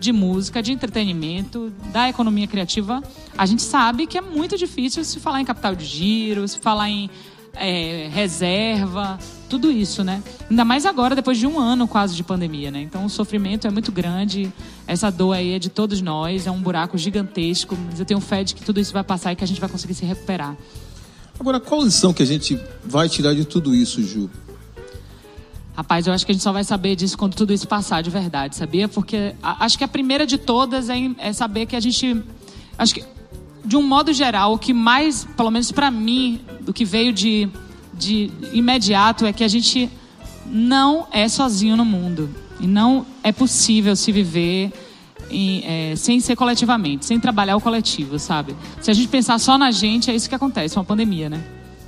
[0.00, 3.02] de música, de entretenimento, da economia criativa,
[3.36, 6.88] a gente sabe que é muito difícil se falar em capital de giro, se falar
[6.90, 7.08] em
[7.54, 10.22] é, reserva, tudo isso, né?
[10.50, 12.80] Ainda mais agora, depois de um ano quase de pandemia, né?
[12.82, 14.52] Então o sofrimento é muito grande,
[14.86, 18.42] essa dor aí é de todos nós, é um buraco gigantesco, mas eu tenho fé
[18.44, 20.56] de que tudo isso vai passar e que a gente vai conseguir se recuperar.
[21.38, 24.30] Agora, qual lição que a gente vai tirar de tudo isso, Ju?
[25.76, 28.08] Rapaz, eu acho que a gente só vai saber disso quando tudo isso passar de
[28.08, 28.88] verdade, sabia?
[28.88, 32.22] Porque a- acho que a primeira de todas é, é saber que a gente.
[32.78, 33.04] Acho que,
[33.62, 37.46] de um modo geral, o que mais, pelo menos pra mim, do que veio de,
[37.98, 39.90] de imediato é que a gente
[40.46, 42.28] não é sozinho no mundo.
[42.60, 44.72] E não é possível se viver
[45.30, 48.54] em- é, sem ser coletivamente, sem trabalhar o coletivo, sabe?
[48.80, 51.42] Se a gente pensar só na gente, é isso que acontece, uma pandemia, né?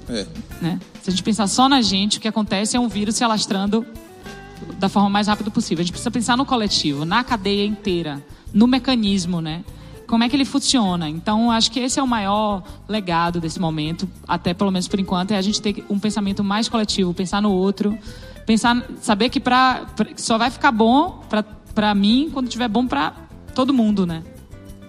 [0.09, 0.27] É.
[0.61, 0.81] né?
[1.03, 3.85] Se a gente pensar só na gente, o que acontece é um vírus se alastrando
[4.79, 5.83] da forma mais rápida possível.
[5.83, 9.63] A gente precisa pensar no coletivo, na cadeia inteira, no mecanismo, né?
[10.09, 11.09] Como é que ele funciona?
[11.09, 15.31] Então, acho que esse é o maior legado desse momento, até pelo menos por enquanto,
[15.33, 17.97] é a gente ter um pensamento mais coletivo, pensar no outro,
[18.47, 21.23] pensar, saber que pra, pra- só vai ficar bom
[21.75, 23.13] pra mim quando tiver bom pra
[23.55, 24.23] todo mundo, né?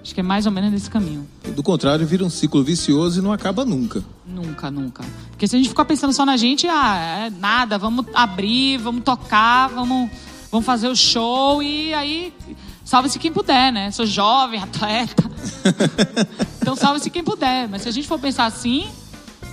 [0.01, 1.27] Acho que é mais ou menos nesse caminho.
[1.53, 4.01] Do contrário, vira um ciclo vicioso e não acaba nunca.
[4.25, 5.03] Nunca, nunca.
[5.31, 9.03] Porque se a gente ficar pensando só na gente, ah, é nada, vamos abrir, vamos
[9.03, 10.09] tocar, vamos,
[10.49, 12.33] vamos fazer o show e aí
[12.89, 13.91] salve-se quem puder, né?
[13.91, 15.29] Sou jovem, atleta.
[16.59, 17.69] então salve-se quem puder.
[17.69, 18.89] Mas se a gente for pensar assim,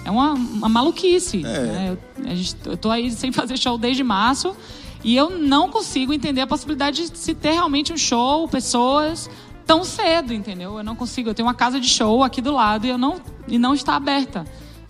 [0.07, 1.43] é uma, uma maluquice.
[1.43, 1.91] né?
[1.91, 4.57] Eu, a gente, eu tô aí sem fazer show desde março
[5.05, 9.29] e eu não consigo entender a possibilidade de se ter realmente um show, pessoas
[9.67, 10.79] tão cedo, entendeu?
[10.79, 11.29] Eu não consigo.
[11.29, 13.97] Eu tenho uma casa de show aqui do lado e eu não e não está
[13.97, 14.47] aberta.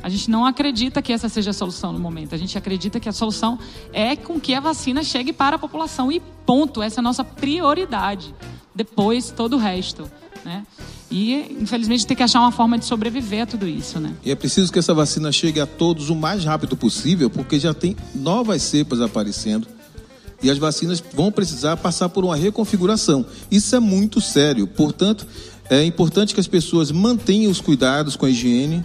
[0.07, 2.33] A gente não acredita que essa seja a solução no momento.
[2.33, 3.59] A gente acredita que a solução
[3.92, 6.81] é com que a vacina chegue para a população e ponto.
[6.81, 8.33] Essa é a nossa prioridade.
[8.73, 10.09] Depois todo o resto,
[10.45, 10.64] né?
[11.11, 14.14] E, infelizmente, tem que achar uma forma de sobreviver a tudo isso, né?
[14.25, 17.75] E é preciso que essa vacina chegue a todos o mais rápido possível, porque já
[17.75, 19.66] tem novas cepas aparecendo
[20.40, 23.27] e as vacinas vão precisar passar por uma reconfiguração.
[23.51, 24.69] Isso é muito sério.
[24.69, 25.27] Portanto,
[25.69, 28.85] é importante que as pessoas mantenham os cuidados com a higiene.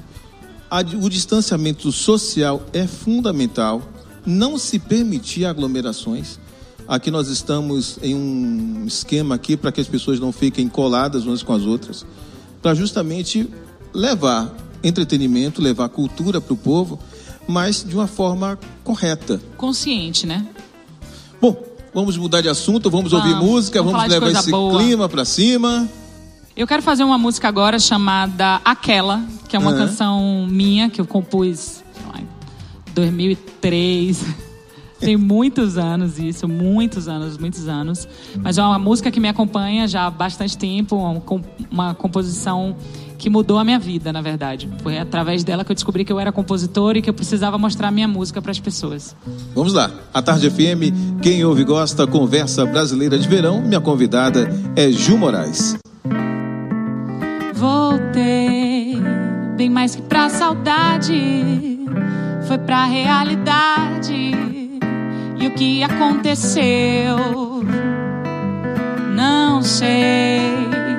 [1.01, 3.81] O distanciamento social é fundamental.
[4.25, 6.39] Não se permitir aglomerações.
[6.88, 11.43] Aqui nós estamos em um esquema aqui para que as pessoas não fiquem coladas umas
[11.43, 12.05] com as outras,
[12.62, 13.49] para justamente
[13.93, 14.53] levar
[14.84, 16.99] entretenimento, levar cultura para o povo,
[17.47, 19.41] mas de uma forma correta.
[19.57, 20.47] Consciente, né?
[21.41, 21.62] Bom,
[21.93, 24.77] vamos mudar de assunto, vamos, vamos ouvir música, vamos, vamos levar esse boa.
[24.77, 25.89] clima para cima.
[26.62, 29.78] Eu quero fazer uma música agora chamada Aquela, que é uma uhum.
[29.78, 31.84] canção minha que eu compus
[32.19, 34.24] em 2003.
[35.02, 38.08] Tem muitos anos isso, muitos anos, muitos anos.
[38.38, 40.95] Mas é uma música que me acompanha já há bastante tempo,
[41.71, 42.76] uma composição
[43.17, 44.69] que mudou a minha vida, na verdade.
[44.84, 47.89] Foi através dela que eu descobri que eu era compositor e que eu precisava mostrar
[47.89, 49.15] minha música para as pessoas.
[49.56, 49.89] Vamos lá.
[50.13, 53.63] A Tarde FM, quem ouve gosta, conversa brasileira de verão.
[53.63, 55.76] Minha convidada é Ju Moraes.
[58.12, 59.02] Voltei,
[59.56, 61.80] bem mais que pra saudade,
[62.45, 64.32] foi pra realidade.
[65.39, 67.15] E o que aconteceu?
[69.15, 70.41] Não sei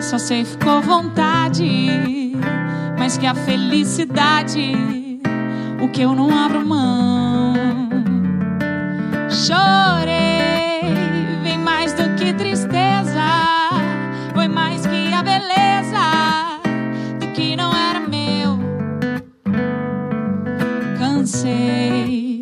[0.00, 2.34] só sei ficou vontade,
[2.98, 4.72] mas que a felicidade,
[5.82, 7.52] o que eu não abro mão.
[9.28, 10.21] Chorei,
[21.42, 22.40] Cansei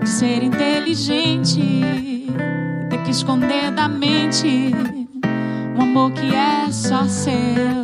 [0.00, 1.82] de ser inteligente,
[2.88, 4.70] ter que esconder da mente
[5.76, 7.75] um amor que é só seu.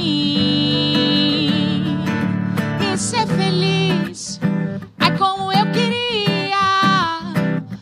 [0.00, 1.96] Mim
[2.80, 4.40] e ser feliz.
[4.98, 7.20] É como eu queria,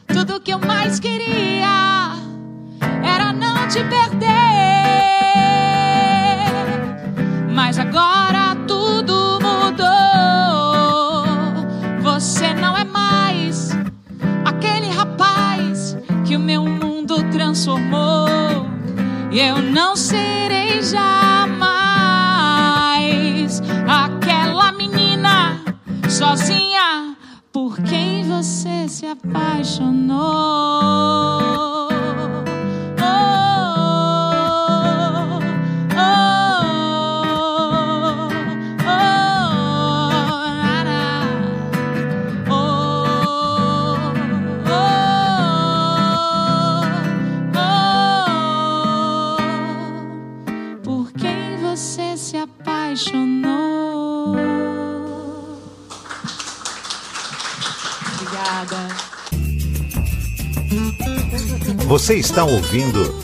[0.09, 2.19] tudo que eu mais queria
[3.69, 4.29] te perder.
[7.53, 9.87] Mas agora tudo mudou.
[12.01, 13.71] Você não é mais
[14.45, 18.67] aquele rapaz que o meu mundo transformou.
[19.31, 21.38] E eu não serei jamais
[26.19, 27.17] sozinha
[27.53, 30.19] por quem você se apaixonou.
[61.89, 63.15] Você está ouvindo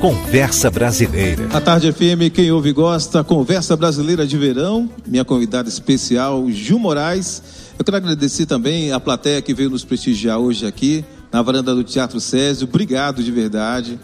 [0.00, 1.46] Conversa Brasileira.
[1.52, 4.88] A Tarde FM, quem ouve gosta, Conversa Brasileira de Verão.
[5.06, 7.42] Minha convidada especial, Gil Moraes.
[7.78, 11.84] Eu quero agradecer também a plateia que veio nos prestigiar hoje aqui, na varanda do
[11.84, 12.66] Teatro Césio.
[12.66, 14.00] Obrigado de verdade.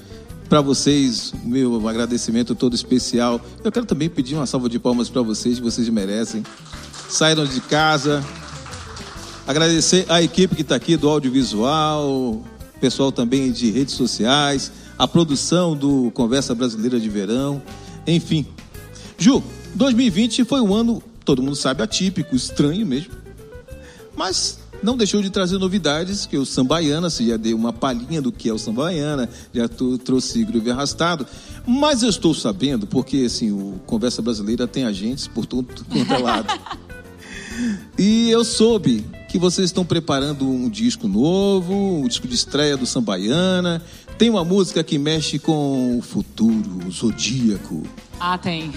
[0.47, 3.40] Para vocês, meu agradecimento todo especial.
[3.64, 6.44] Eu quero também pedir uma salva de palmas para vocês, que vocês merecem.
[7.09, 8.22] Saíram de casa.
[9.47, 12.44] Agradecer a equipe que está aqui do audiovisual,
[12.81, 17.62] pessoal também de redes sociais, a produção do Conversa Brasileira de Verão,
[18.07, 18.47] enfim.
[19.18, 19.43] Ju,
[19.74, 23.12] 2020 foi um ano, todo mundo sabe, atípico, estranho mesmo.
[24.14, 28.31] Mas não deixou de trazer novidades, que o Sambaiana, se já deu uma palhinha do
[28.31, 29.68] que é o Sambaiana, já
[30.05, 31.27] trouxe Groove Arrastado.
[31.66, 36.18] Mas eu estou sabendo, porque assim, o Conversa Brasileira tem agentes por todo quanto é
[36.18, 36.49] lado.
[37.99, 42.87] E eu soube que vocês estão preparando um disco novo, um disco de estreia do
[42.87, 43.83] Sambaiana.
[44.16, 47.83] Tem uma música que mexe com o futuro, o zodíaco.
[48.18, 48.72] Ah, tem.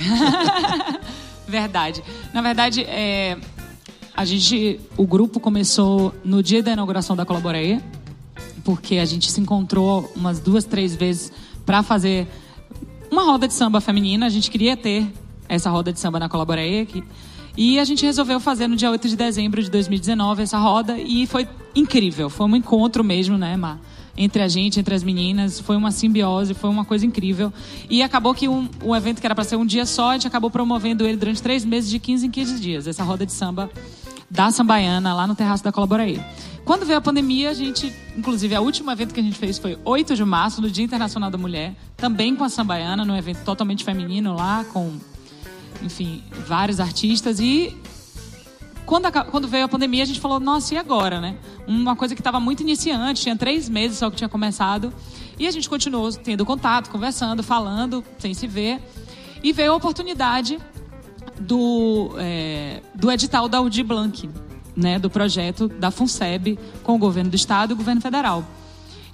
[1.48, 2.04] verdade.
[2.34, 3.38] Na verdade, é,
[4.16, 7.82] a gente, o grupo começou no dia da inauguração da Colaboreia,
[8.64, 11.32] porque a gente se encontrou umas duas, três vezes
[11.66, 12.28] para fazer
[13.10, 14.26] uma roda de samba feminina.
[14.26, 15.08] A gente queria ter
[15.48, 17.04] essa roda de samba na Colaboreia, que
[17.58, 21.26] e a gente resolveu fazer no dia 8 de dezembro de 2019 essa roda e
[21.28, 22.30] foi incrível.
[22.30, 23.80] Foi um encontro mesmo, né, Mar?
[24.18, 25.60] Entre a gente, entre as meninas.
[25.60, 27.54] Foi uma simbiose, foi uma coisa incrível.
[27.90, 30.28] E acabou que um, um evento que era para ser um dia só, a gente
[30.28, 32.88] acabou promovendo ele durante três meses, de 15 em 15 dias.
[32.88, 33.70] Essa roda de samba
[34.30, 36.22] da Sambaiana, lá no Terraço da Colaboraí.
[36.64, 39.78] Quando veio a pandemia, a gente, inclusive, o último evento que a gente fez foi
[39.84, 43.84] 8 de março, no Dia Internacional da Mulher, também com a Sambaiana, num evento totalmente
[43.84, 45.00] feminino lá, com
[45.82, 47.40] enfim, vários artistas.
[47.40, 47.76] E
[48.86, 51.38] quando, a, quando veio a pandemia, a gente falou, nossa, e agora, né?
[51.68, 54.94] Uma coisa que estava muito iniciante, tinha três meses só que tinha começado.
[55.38, 58.82] E a gente continuou tendo contato, conversando, falando, sem se ver.
[59.44, 60.60] E veio a oportunidade
[61.40, 64.30] do, é, do edital da Audi Blanc,
[64.76, 68.44] né, do projeto da FUNSEB com o governo do estado e o governo federal.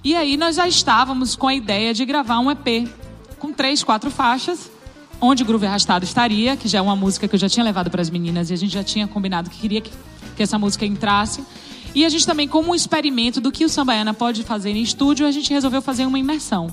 [0.02, 2.88] E aí nós já estávamos com a ideia de gravar um EP
[3.38, 4.70] com três, quatro faixas
[5.20, 7.90] Onde o Groove Arrastado estaria, que já é uma música que eu já tinha levado
[7.90, 9.90] para as meninas e a gente já tinha combinado que queria que,
[10.36, 11.42] que essa música entrasse.
[11.94, 15.26] E a gente também, como um experimento do que o Sambaiana pode fazer em estúdio,
[15.26, 16.68] a gente resolveu fazer uma imersão.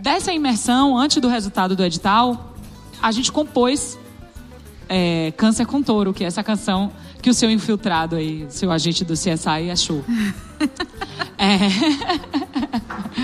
[0.00, 2.54] Dessa imersão, antes do resultado do edital,
[3.02, 3.98] a gente compôs
[4.88, 6.92] é, Câncer com Touro, que é essa canção
[7.24, 10.04] que o seu infiltrado aí, seu agente do CSI achou.
[11.38, 11.58] é.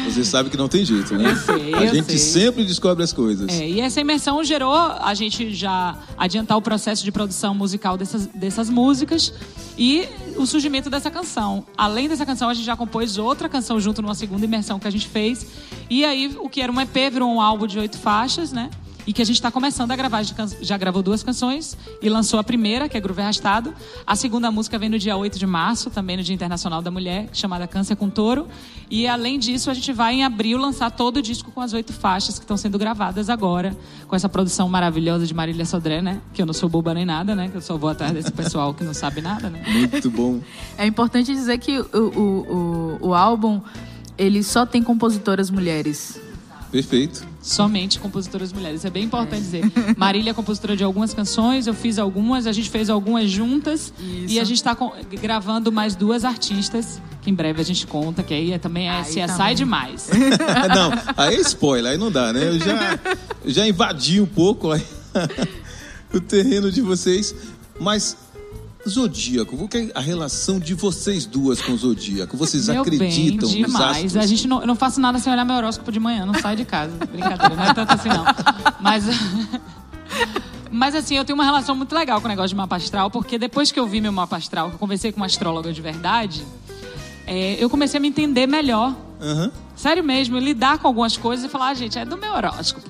[0.08, 1.32] Você sabe que não tem jeito, né?
[1.32, 2.18] Eu sei, a eu gente sei.
[2.18, 3.50] sempre descobre as coisas.
[3.50, 8.24] É, e essa imersão gerou a gente já adiantar o processo de produção musical dessas,
[8.24, 9.34] dessas músicas
[9.76, 11.66] e o surgimento dessa canção.
[11.76, 14.90] Além dessa canção, a gente já compôs outra canção junto numa segunda imersão que a
[14.90, 15.46] gente fez.
[15.90, 18.70] E aí, o que era um EP virou um álbum de oito faixas, né?
[19.06, 20.22] E que a gente está começando a gravar.
[20.60, 23.74] Já gravou duas canções e lançou a primeira, que é Groove Arrastado.
[24.06, 27.28] A segunda música vem no dia 8 de março, também no Dia Internacional da Mulher,
[27.32, 28.46] chamada Câncer com Touro.
[28.90, 31.92] E além disso, a gente vai em abril lançar todo o disco com as oito
[31.92, 33.76] faixas que estão sendo gravadas agora,
[34.08, 36.20] com essa produção maravilhosa de Marília Sodré, né?
[36.34, 37.48] Que eu não sou boba nem nada, né?
[37.48, 39.62] Que eu só vou atrás desse pessoal que não sabe nada, né?
[39.68, 40.40] Muito bom.
[40.76, 43.60] É importante dizer que o, o, o, o álbum
[44.18, 46.20] ele só tem compositoras mulheres.
[46.70, 47.29] Perfeito.
[47.42, 48.84] Somente compositoras mulheres.
[48.84, 49.64] É bem importante dizer.
[49.96, 53.92] Marília é compositora de algumas canções, eu fiz algumas, a gente fez algumas juntas.
[53.98, 54.34] Isso.
[54.34, 54.76] E a gente está
[55.20, 58.92] gravando mais duas artistas, que em breve a gente conta, que aí é, também é
[58.92, 59.54] Aí CSI também.
[59.54, 60.10] demais.
[60.74, 62.46] não, aí é spoiler, aí não dá, né?
[62.46, 62.98] Eu já,
[63.46, 64.84] já invadi um pouco aí,
[66.12, 67.34] o terreno de vocês.
[67.80, 68.16] Mas,
[68.88, 72.36] Zodíaco, é a relação de vocês duas com o Zodíaco?
[72.36, 74.16] Vocês Meu acreditam bem, demais.
[74.16, 76.56] A gente não, eu não faço nada sem olhar meu horóscopo de manhã, não saio
[76.56, 76.92] de casa.
[77.12, 78.24] Brincadeira, não é tanto assim não.
[78.80, 79.04] Mas,
[80.70, 83.38] mas assim, eu tenho uma relação muito legal com o negócio de mapa astral, porque
[83.38, 86.44] depois que eu vi meu mapa astral, que eu conversei com uma astróloga de verdade,
[87.26, 88.96] é, eu comecei a me entender melhor.
[89.20, 89.52] Aham.
[89.76, 92.89] Sério mesmo, lidar com algumas coisas e falar, ah, gente, é do meu horóscopo.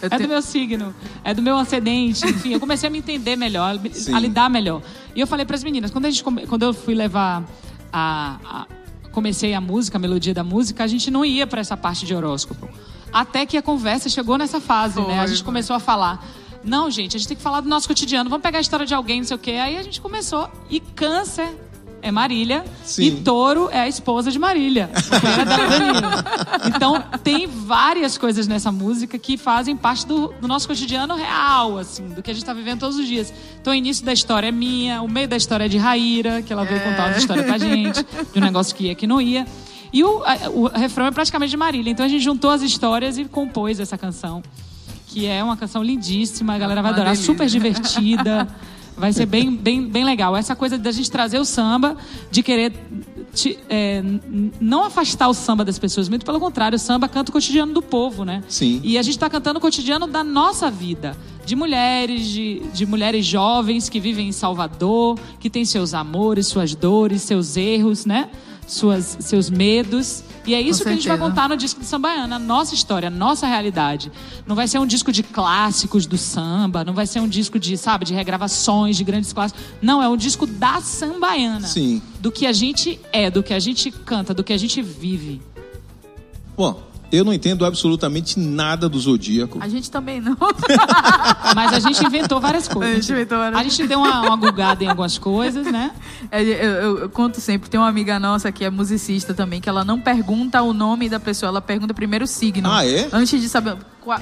[0.00, 3.36] Eu É do meu signo, é do meu ascendente, enfim, eu comecei a me entender
[3.36, 4.14] melhor, Sim.
[4.14, 4.82] a lidar melhor.
[5.14, 7.44] E eu falei para as meninas, quando, a gente, quando eu fui levar
[7.92, 8.66] a, a-
[9.12, 12.14] comecei a música, a melodia da música, a gente não ia para essa parte de
[12.14, 12.68] horóscopo.
[13.12, 15.14] Até que a conversa chegou nessa fase, né?
[15.14, 15.44] A Foi, gente foi.
[15.44, 16.26] começou a falar.
[16.64, 18.30] Não, gente, a gente tem que falar do nosso cotidiano.
[18.30, 19.50] Vamos pegar a história de alguém, não sei o quê.
[19.52, 20.48] Aí a gente começou.
[20.70, 21.48] E câncer
[22.02, 22.64] é Marília.
[22.84, 23.04] Sim.
[23.04, 24.90] E touro é a esposa de Marília.
[24.92, 26.12] era Danilo.
[26.74, 32.08] Então, tem várias coisas nessa música que fazem parte do, do nosso cotidiano real, assim,
[32.08, 33.32] do que a gente está vivendo todos os dias.
[33.60, 36.52] Então, o início da história é minha, o meio da história é de Raíra, que
[36.52, 39.46] ela veio contar uma história pra gente, de um negócio que ia que não ia.
[39.92, 40.22] E o,
[40.54, 41.90] o refrão é praticamente de Marília.
[41.90, 44.42] Então a gente juntou as histórias e compôs essa canção.
[45.08, 48.48] Que é uma canção lindíssima, a galera vai adorar, super divertida.
[49.02, 50.36] Vai ser bem, bem, bem legal.
[50.36, 51.96] Essa coisa da gente trazer o samba,
[52.30, 52.72] de querer
[53.34, 54.00] te- é,
[54.60, 57.82] não afastar o samba das pessoas, muito pelo contrário, o samba canta o cotidiano do
[57.82, 58.44] povo, né?
[58.46, 58.80] Sim.
[58.84, 61.16] E a gente está cantando o cotidiano da nossa vida.
[61.44, 66.72] De mulheres, de, de mulheres jovens que vivem em Salvador, que têm seus amores, suas
[66.72, 68.30] dores, seus erros, né?
[68.66, 70.24] Suas, seus medos.
[70.46, 73.06] E é isso que a gente vai contar no disco do Sambaiana, a nossa história,
[73.06, 74.10] a nossa realidade.
[74.46, 77.76] Não vai ser um disco de clássicos do samba, não vai ser um disco de,
[77.76, 79.62] sabe, de regravações de grandes clássicos.
[79.80, 81.68] Não, é um disco da Sambaiana.
[81.68, 82.02] Sim.
[82.20, 85.40] Do que a gente é, do que a gente canta, do que a gente vive.
[86.56, 86.82] Bom,
[87.12, 89.58] eu não entendo absolutamente nada do Zodíaco.
[89.60, 90.36] A gente também não.
[91.54, 92.92] Mas a gente inventou várias coisas.
[92.96, 95.90] A gente inventou várias A gente deu uma, uma gulgada em algumas coisas, né?
[96.30, 99.68] É, Eu, eu- eu conto sempre, tem uma amiga nossa que é musicista também, que
[99.68, 102.68] ela não pergunta o nome da pessoa, ela pergunta primeiro o signo.
[102.70, 103.08] Ah, é?
[103.12, 104.20] Antes de saber qual,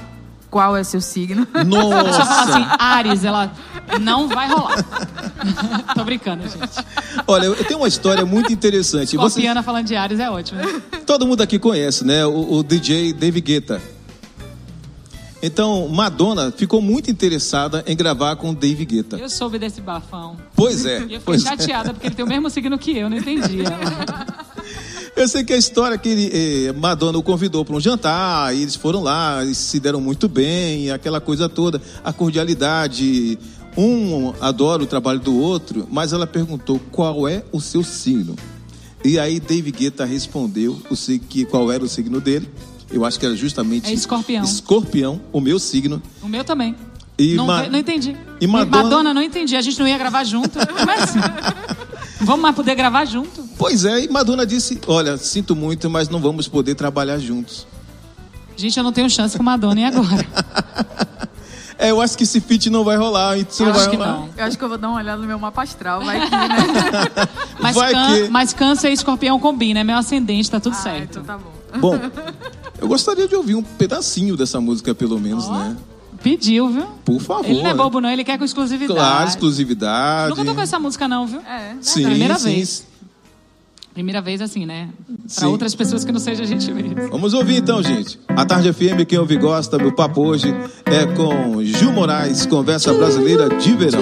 [0.51, 1.47] qual é seu signo.
[1.53, 2.75] A pessoa fala assim, Nossa!
[2.77, 3.51] Ares, ela
[4.01, 4.85] não vai rolar.
[5.95, 6.85] Tô brincando, gente.
[7.25, 9.15] Olha, eu tenho uma história muito interessante.
[9.15, 10.61] Você, Escorpiana falando de Ares é ótimo.
[10.61, 10.81] né?
[11.05, 12.25] todo mundo aqui conhece, né?
[12.25, 13.81] O, o DJ David Guetta.
[15.41, 19.17] Então, Madonna ficou muito interessada em gravar com David Guetta.
[19.17, 20.37] Eu soube desse bafão.
[20.53, 20.99] Pois é.
[20.99, 21.39] E eu fiquei é.
[21.39, 23.63] chateada, porque ele tem o mesmo signo que eu, não entendi.
[25.15, 26.31] Eu sei que a história é que ele,
[26.67, 30.27] eh, Madonna o convidou para um jantar, e eles foram lá, e se deram muito
[30.27, 33.37] bem, aquela coisa toda, a cordialidade.
[33.77, 38.35] Um adora o trabalho do outro, mas ela perguntou qual é o seu signo.
[39.03, 42.49] E aí David Guetta respondeu o, que, qual era o signo dele.
[42.91, 44.43] Eu acho que era justamente É escorpião.
[44.43, 46.01] Escorpião, o meu signo.
[46.21, 46.75] O meu também.
[47.17, 48.15] E não, Ma- não entendi.
[48.41, 49.55] e Madonna- não entendi.
[49.55, 50.57] A gente não ia gravar junto.
[50.59, 51.19] Assim?
[52.21, 53.43] Vamos mais poder gravar junto?
[53.57, 57.65] Pois é, e Madonna disse: Olha, sinto muito, mas não vamos poder trabalhar juntos.
[58.55, 60.25] Gente, eu não tenho chance com Madonna e agora?
[61.83, 64.11] É, eu acho que esse feat não vai rolar, isso não Acho vai que rolar.
[64.11, 64.29] não.
[64.37, 66.47] Eu acho que eu vou dar uma olhada no meu mapa astral, vai que, né?
[67.59, 70.79] Mas, Vai can- que- mas câncer e escorpião combina, é meu ascendente, tá tudo Ah,
[70.83, 71.19] certo.
[71.19, 71.79] então tá bom.
[71.79, 71.99] Bom,
[72.79, 75.75] eu gostaria de ouvir um pedacinho dessa música, pelo menos, né?
[76.23, 76.85] Pediu, viu?
[77.03, 77.45] Por favor.
[77.49, 78.99] Ele não é bobo, não, ele quer com exclusividade.
[78.99, 80.29] Claro, exclusividade.
[80.29, 81.39] Nunca tocou essa música, não, viu?
[81.41, 81.75] É.
[81.81, 82.53] Sim, Primeira sim.
[82.55, 82.87] vez.
[83.93, 84.87] Primeira vez, assim, né?
[85.05, 85.45] Pra Sim.
[85.47, 87.09] outras pessoas que não seja a gente mesmo.
[87.09, 88.17] Vamos ouvir então, gente.
[88.29, 90.47] A Tarde FM, quem ouve gosta, meu papo hoje
[90.85, 94.01] é com Gil Moraes, conversa brasileira de verão.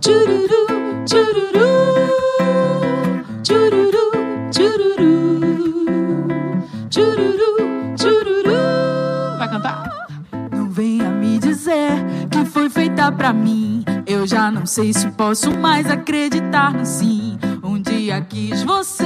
[0.00, 1.75] Tchururu, tchururu, tchururu,
[13.16, 13.84] pra mim.
[14.06, 17.38] Eu já não sei se posso mais acreditar no sim.
[17.62, 19.04] Um dia quis você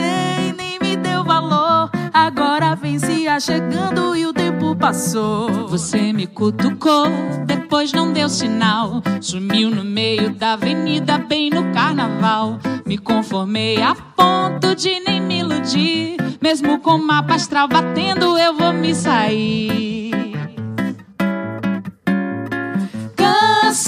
[0.48, 1.90] e nem me deu valor.
[2.12, 5.68] Agora vem se achegando e o tempo passou.
[5.68, 7.06] Você me cutucou,
[7.46, 9.02] depois não deu sinal.
[9.20, 12.58] Sumiu no meio da avenida, bem no carnaval.
[12.84, 16.16] Me conformei a ponto de nem me iludir.
[16.40, 19.89] Mesmo com o mapa astral batendo, eu vou me sair.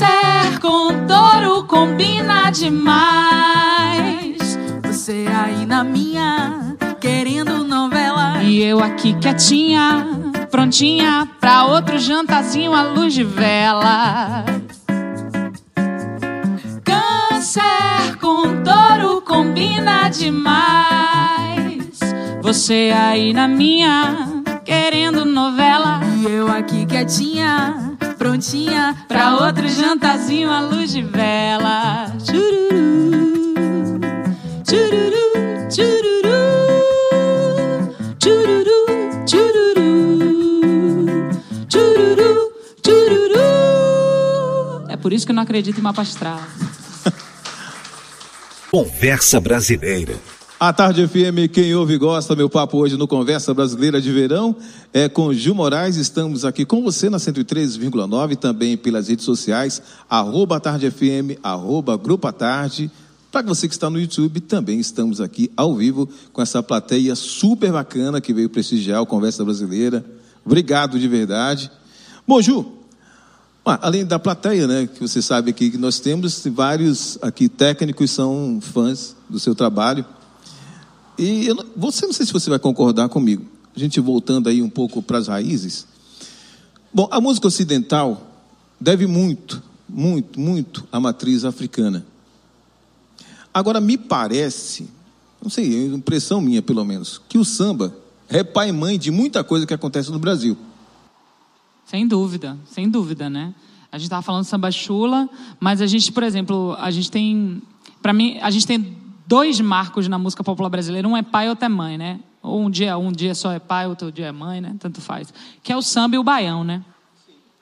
[0.02, 4.36] Câncer com touro combina demais.
[4.84, 8.42] Você aí na minha, querendo novela.
[8.42, 10.04] E eu aqui quietinha,
[10.50, 14.44] prontinha pra outro jantarzinho à luz de vela.
[16.82, 22.00] Câncer com touro combina demais.
[22.42, 24.31] Você aí na minha,
[24.64, 26.00] querendo novela.
[26.18, 32.06] E eu aqui quietinha, prontinha Pra outro jantarzinho à luz de vela.
[32.24, 33.54] Chururu,
[34.68, 35.32] chururu,
[35.70, 36.38] chururu,
[38.22, 38.78] chururu,
[39.28, 41.30] chururu,
[41.68, 42.52] chururu,
[42.84, 43.40] chururu.
[44.88, 46.40] É por isso que eu não acredito em mapa astral.
[48.70, 50.14] Conversa Brasileira.
[50.64, 54.54] A Tarde FM, quem ouve e gosta, meu papo hoje no Conversa Brasileira de Verão
[54.92, 55.96] é com Gil Moraes.
[55.96, 62.32] Estamos aqui com você na 103,9, também pelas redes sociais, arroba Tarde FM, arroba Grupo
[62.32, 62.88] Tarde.
[63.32, 67.72] Para você que está no YouTube, também estamos aqui ao vivo com essa plateia super
[67.72, 70.04] bacana que veio prestigiar o Conversa Brasileira.
[70.46, 71.72] Obrigado de verdade.
[72.24, 72.64] Bom, Ju,
[73.66, 78.12] ah, além da plateia, né, que você sabe aqui que nós temos vários aqui técnicos
[78.12, 80.06] são fãs do seu trabalho.
[81.18, 83.44] E eu você não sei se você vai concordar comigo.
[83.74, 85.86] A gente voltando aí um pouco para as raízes.
[86.92, 88.30] Bom, a música ocidental
[88.80, 92.04] deve muito, muito, muito à matriz africana.
[93.54, 94.88] Agora me parece
[95.42, 97.94] não sei, é impressão minha pelo menos, que o samba
[98.28, 100.56] é pai e mãe de muita coisa que acontece no Brasil.
[101.84, 103.52] Sem dúvida, sem dúvida, né?
[103.90, 105.28] A gente estava falando samba chula,
[105.60, 107.60] mas a gente, por exemplo, a gente tem,
[108.00, 108.96] para mim, a gente tem
[109.32, 111.08] dois marcos na música popular brasileira.
[111.08, 112.20] Um é pai, outro é mãe, né?
[112.42, 114.76] Ou um dia, um dia só é pai, outro dia é mãe, né?
[114.78, 115.32] Tanto faz.
[115.62, 116.84] Que é o samba e o baião, né?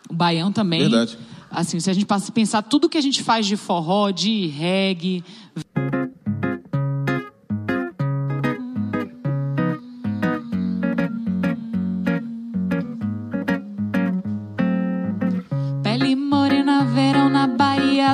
[0.09, 0.81] O baião também.
[0.81, 1.17] Verdade.
[1.49, 5.23] Assim, se a gente pensar tudo que a gente faz de forró, de reggae,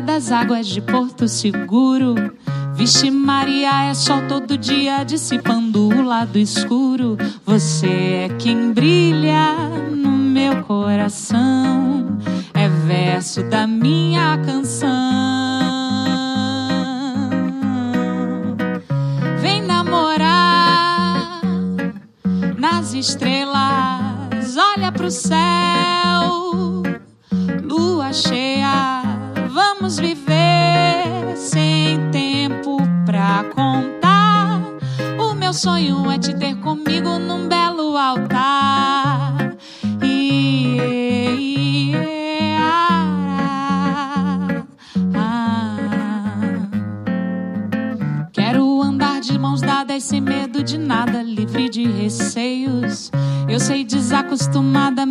[0.03, 2.15] das águas de Porto Seguro.
[2.77, 7.17] Vixe Maria, é sol todo dia dissipando o lado escuro.
[7.47, 9.55] Você é quem brilha
[9.91, 12.19] no meu coração,
[12.53, 14.87] é verso da minha canção.
[19.41, 21.41] Vem namorar
[22.59, 25.37] nas estrelas, olha pro céu,
[35.57, 39.57] sonho é te ter comigo num belo altar.
[42.59, 44.63] Ah,
[45.15, 45.79] ah.
[48.33, 53.11] Quero andar de mãos dadas sem medo de nada, livre de receios.
[53.49, 55.07] Eu sei desacostumada,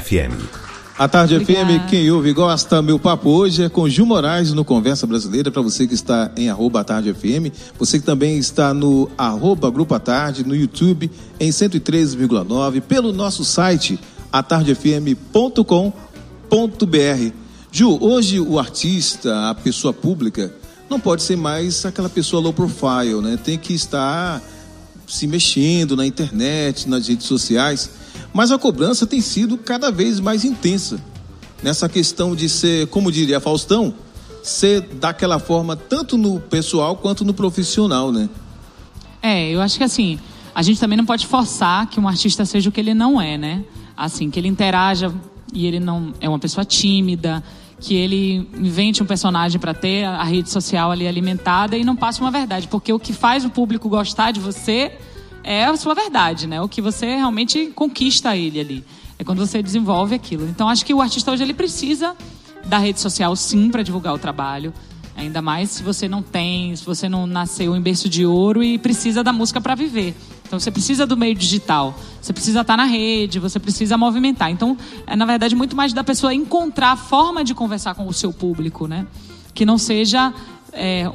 [0.00, 0.66] FM.
[0.98, 1.78] A Tarde Obrigada.
[1.78, 5.50] FM, quem ouve e gosta, meu papo hoje é com Gil Moraes no Conversa Brasileira,
[5.50, 9.94] para você que está em arroba Tarde FM, você que também está no arroba Grupo
[9.94, 14.00] a Tarde, no YouTube, em 103,9, pelo nosso site,
[14.32, 17.32] atardefm.com.br.
[17.70, 20.50] Ju, hoje o artista, a pessoa pública,
[20.88, 23.36] não pode ser mais aquela pessoa low profile, né?
[23.36, 24.40] Tem que estar
[25.06, 27.90] se mexendo na internet, nas redes sociais,
[28.36, 31.02] mas a cobrança tem sido cada vez mais intensa
[31.62, 33.94] nessa questão de ser, como diria Faustão,
[34.42, 38.28] ser daquela forma tanto no pessoal quanto no profissional, né?
[39.22, 40.18] É, eu acho que assim,
[40.54, 43.38] a gente também não pode forçar que um artista seja o que ele não é,
[43.38, 43.64] né?
[43.96, 45.10] Assim, que ele interaja
[45.50, 47.42] e ele não é uma pessoa tímida,
[47.80, 52.20] que ele invente um personagem para ter a rede social ali alimentada e não passe
[52.20, 54.92] uma verdade, porque o que faz o público gostar de você
[55.46, 56.60] é a sua verdade, né?
[56.60, 58.84] O que você realmente conquista ele ali.
[59.16, 60.46] É quando você desenvolve aquilo.
[60.48, 62.16] Então acho que o artista hoje ele precisa
[62.66, 64.74] da rede social sim para divulgar o trabalho.
[65.16, 68.76] Ainda mais se você não tem, se você não nasceu em berço de ouro e
[68.76, 70.14] precisa da música para viver.
[70.44, 74.50] Então você precisa do meio digital, você precisa estar na rede, você precisa movimentar.
[74.50, 74.76] Então
[75.06, 78.32] é na verdade muito mais da pessoa encontrar a forma de conversar com o seu
[78.32, 79.06] público, né?
[79.54, 80.34] Que não seja
[80.72, 81.10] é,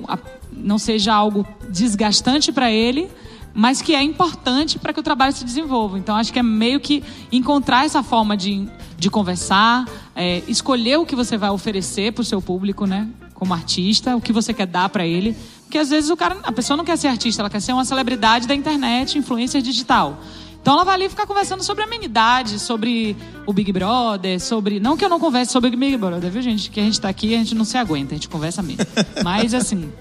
[0.52, 3.10] não seja algo desgastante para ele,
[3.54, 5.98] mas que é importante para que o trabalho se desenvolva.
[5.98, 9.86] Então acho que é meio que encontrar essa forma de, de conversar,
[10.16, 13.08] é, escolher o que você vai oferecer para o seu público, né?
[13.34, 16.52] Como artista, o que você quer dar para ele, Porque às vezes o cara, a
[16.52, 20.20] pessoa não quer ser artista, ela quer ser uma celebridade da internet, influencer digital.
[20.62, 24.80] Então ela vai ali ficar conversando sobre amenidade, sobre o Big Brother, sobre.
[24.80, 26.70] Não que eu não converse sobre o Big Brother, viu, gente?
[26.70, 28.86] Que a gente tá aqui a gente não se aguenta, a gente conversa mesmo.
[29.24, 29.92] Mas assim.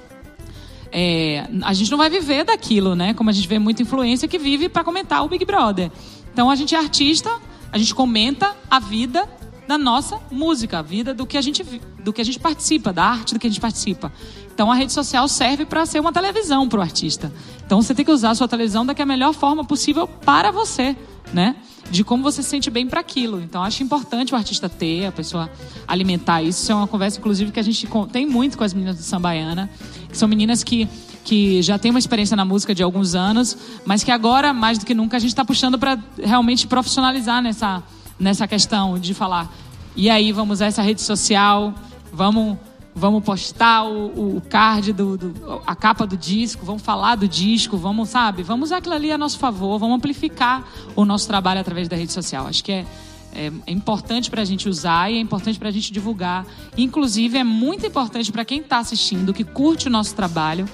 [0.93, 3.15] É, a gente não vai viver daquilo, né?
[3.15, 5.91] Como a gente vê muita influência que vive para comentar o Big Brother.
[6.33, 7.31] Então a gente é artista,
[7.73, 9.29] a gente comenta a vida
[9.69, 11.63] da nossa música, a vida do que a gente
[12.03, 14.13] do que a gente participa, da arte do que a gente participa.
[14.53, 17.33] Então a rede social serve para ser uma televisão para o artista.
[17.65, 20.51] Então você tem que usar a sua televisão da é a melhor forma possível para
[20.51, 20.97] você,
[21.33, 21.55] né?
[21.91, 23.41] De como você se sente bem para aquilo.
[23.41, 25.49] Então acho importante o artista ter, a pessoa
[25.87, 26.63] alimentar isso.
[26.63, 29.71] Isso é uma conversa, inclusive, que a gente tem muito com as meninas do Sambaiana,
[30.17, 30.89] são meninas que
[31.25, 34.87] que já têm uma experiência na música de alguns anos, mas que agora, mais do
[34.87, 37.83] que nunca, a gente está puxando para realmente profissionalizar nessa,
[38.19, 39.53] nessa questão de falar.
[39.95, 41.75] E aí, vamos usar essa rede social,
[42.13, 42.57] vamos
[42.93, 47.77] vamos postar o, o card, do, do, a capa do disco, vamos falar do disco,
[47.77, 48.43] vamos, sabe?
[48.43, 50.65] Vamos usar aquilo ali a nosso favor, vamos amplificar
[50.97, 52.49] o nosso trabalho através da rede social.
[52.49, 52.87] Acho que é,
[53.35, 56.47] é, é importante para a gente usar e é importante para a gente divulgar.
[56.77, 60.69] Inclusive, é muito importante para quem está assistindo, que curte o nosso trabalho,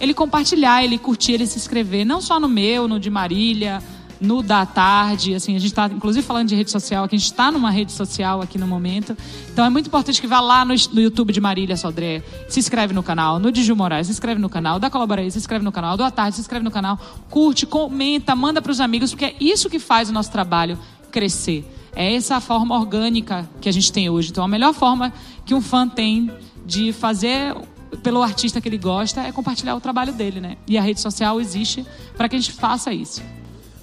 [0.00, 3.82] ele compartilhar, ele curtir, ele se inscrever, não só no meu, no de Marília,
[4.20, 7.30] no da tarde, assim, a gente está inclusive falando de rede social, aqui a gente
[7.30, 9.16] está numa rede social aqui no momento.
[9.52, 12.92] Então é muito importante que vá lá no, no YouTube de Marília Sodré, se inscreve
[12.92, 15.72] no canal, no de Gil Moraes, se inscreve no canal, da Colaboraí, se inscreve no
[15.72, 16.98] canal, do A Tarde, se inscreve no canal,
[17.30, 20.78] curte, comenta, manda para os amigos, porque é isso que faz o nosso trabalho
[21.10, 21.64] crescer.
[21.94, 24.30] É essa forma orgânica que a gente tem hoje.
[24.30, 25.12] Então a melhor forma
[25.44, 26.30] que um fã tem
[26.64, 27.54] de fazer
[28.02, 30.56] pelo artista que ele gosta é compartilhar o trabalho dele, né?
[30.66, 31.84] E a rede social existe
[32.16, 33.22] para que a gente faça isso.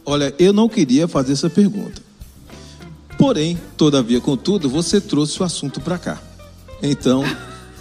[0.06, 2.02] Olha, eu não queria fazer essa pergunta.
[3.18, 6.22] Porém, todavia, contudo, você trouxe o assunto para cá.
[6.82, 7.24] Então.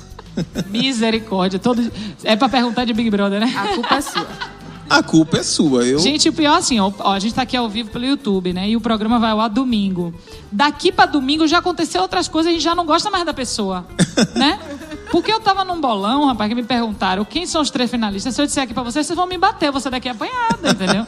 [0.70, 1.59] Misericórdia.
[1.59, 1.91] Todo...
[2.22, 3.53] É para perguntar de Big Brother, né?
[3.57, 4.27] A culpa é sua.
[4.95, 5.84] A culpa é sua.
[5.84, 5.99] Eu...
[5.99, 8.68] Gente, o pior assim, ó, a gente tá aqui ao vivo pelo YouTube, né?
[8.68, 10.14] E o programa vai ao ar domingo.
[10.53, 13.84] Daqui para domingo já aconteceu outras coisas, a gente já não gosta mais da pessoa,
[14.36, 14.57] né?
[15.11, 18.36] Porque eu tava num bolão, rapaz, que me perguntaram quem são os três finalistas.
[18.36, 21.05] Se eu disser aqui para vocês, vocês vão me bater, você daqui apanhada, entendeu?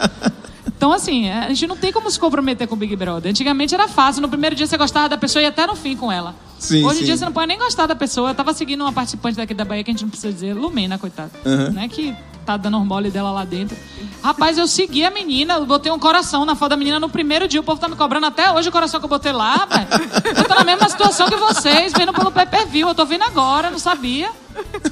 [0.76, 3.30] Então, assim, a gente não tem como se comprometer com o Big Brother.
[3.30, 4.20] Antigamente era fácil.
[4.20, 6.34] No primeiro dia você gostava da pessoa e até no fim com ela.
[6.58, 8.30] Sim, Hoje em dia você não pode nem gostar da pessoa.
[8.30, 10.98] Eu tava seguindo uma participante daqui da Bahia que a gente não precisa dizer, Lumena,
[10.98, 11.30] coitada.
[11.44, 11.72] Uhum.
[11.72, 11.88] Né?
[11.88, 12.14] Que
[12.44, 13.76] tá dando mole dela lá dentro.
[14.22, 17.48] Rapaz, eu segui a menina, eu botei um coração na foto da menina no primeiro
[17.48, 17.60] dia.
[17.60, 19.88] O povo tá me cobrando até hoje o coração que eu botei lá, rapaz.
[20.36, 22.88] Eu tô na mesma situação que vocês, vendo pelo pay per view.
[22.88, 24.30] Eu tô vendo agora, não sabia.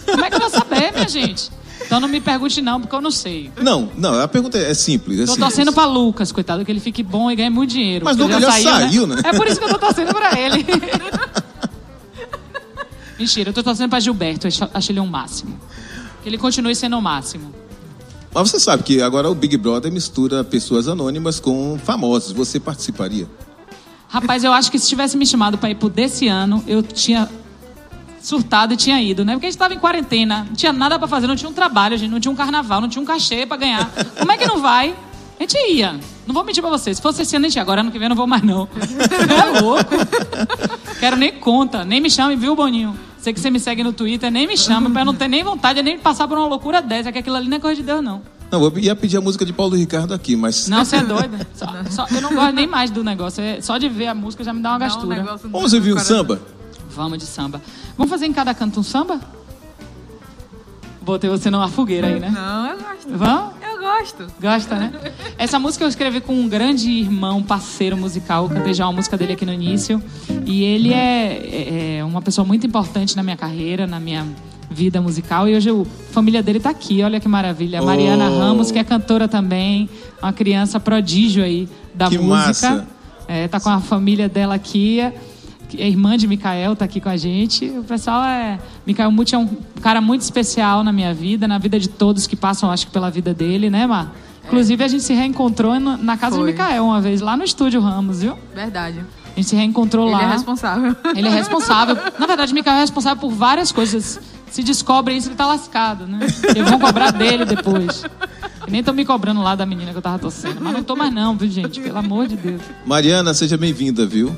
[0.07, 1.51] Como é que eu vou saber, minha gente?
[1.85, 3.51] Então não me pergunte não, porque eu não sei.
[3.61, 5.18] Não, não, a pergunta é simples.
[5.18, 5.49] É tô simples.
[5.49, 8.05] torcendo pra Lucas, coitado, que ele fique bom e ganhe muito dinheiro.
[8.05, 9.16] Mas Lucas já, saiu, saiu né?
[9.16, 9.22] né?
[9.24, 10.64] É por isso que eu tô torcendo pra ele.
[13.18, 15.59] Mentira, eu tô torcendo pra Gilberto, acho ele um máximo.
[16.22, 17.64] Que ele continue sendo o máximo.
[18.35, 22.32] Mas você sabe que agora o Big Brother mistura pessoas anônimas com famosos.
[22.32, 23.28] Você participaria?
[24.09, 27.28] Rapaz, eu acho que se tivesse me chamado para ir pro desse ano, eu tinha
[28.25, 29.35] surtado e tinha ido, né?
[29.35, 31.95] Porque a gente estava em quarentena, não tinha nada para fazer, não tinha um trabalho,
[31.95, 33.91] a gente não tinha um carnaval, não tinha um cachê para ganhar.
[34.18, 34.95] Como é que não vai?
[35.39, 36.01] A gente ia.
[36.27, 36.97] Não vou mentir pra vocês.
[36.97, 37.62] Se fosse esse ano, a gente ia.
[37.62, 38.66] Agora, ano que vem, eu não vou mais, não.
[38.77, 39.91] É louco.
[40.99, 41.85] Quero nem conta.
[41.85, 42.97] Nem me chame, viu, Boninho?
[43.18, 45.43] Sei que você me segue no Twitter, nem me chama, pra eu não ter nem
[45.43, 47.83] vontade de nem passar por uma loucura dessa, que aquilo ali não é coisa de
[47.83, 48.22] Deus, não.
[48.51, 50.68] Não, eu ia pedir a música de Paulo Ricardo aqui, mas.
[50.68, 51.47] Não, você é doida.
[51.57, 53.43] Só, só, eu não gosto nem mais do negócio.
[53.43, 55.39] É, só de ver a música já me dá uma gastura.
[55.45, 56.41] Vamos ouvir um samba?
[56.95, 57.61] Vamos de samba.
[57.97, 59.20] Vamos fazer em cada canto um samba?
[61.03, 62.30] Botei você numa fogueira aí, né?
[62.30, 63.18] Não, eu gosto.
[63.18, 63.55] Vamos?
[63.62, 64.26] Eu gosto.
[64.40, 64.92] Gosta, né?
[65.36, 68.49] Essa música eu escrevi com um grande irmão, parceiro musical.
[68.49, 70.03] cantei já uma música dele aqui no início.
[70.47, 74.26] E ele é, é, é uma pessoa muito importante na minha carreira, na minha
[74.70, 75.47] vida musical.
[75.47, 77.80] E hoje a família dele está aqui, olha que maravilha.
[77.80, 78.38] A Mariana oh.
[78.38, 79.90] Ramos, que é cantora também,
[80.22, 82.70] uma criança prodígio aí da que música.
[82.70, 82.88] Massa.
[83.28, 85.01] É, tá com a família dela aqui
[85.81, 87.66] a irmã de Micael está aqui com a gente.
[87.66, 88.59] O pessoal é.
[88.87, 89.49] Micael Muti é um
[89.81, 93.11] cara muito especial na minha vida, na vida de todos que passam, acho que pela
[93.11, 94.14] vida dele, né, Mar?
[94.47, 96.45] Inclusive, a gente se reencontrou na casa Foi.
[96.47, 98.37] de Micael uma vez, lá no estúdio Ramos, viu?
[98.55, 99.05] Verdade.
[99.33, 100.22] A gente se reencontrou Ele lá.
[100.22, 100.97] Ele é responsável.
[101.16, 101.97] Ele é responsável.
[102.18, 104.20] Na verdade, Micael é responsável por várias coisas.
[104.51, 106.20] Se descobre isso, ele tá lascado, né?
[106.55, 108.05] Eles vão cobrar dele depois.
[108.66, 110.61] E nem estão me cobrando lá da menina que eu tava torcendo.
[110.61, 111.81] Mas não tô mais não, viu, gente?
[111.81, 112.62] Pelo amor de Deus.
[112.87, 114.37] Mariana, seja bem-vinda, viu?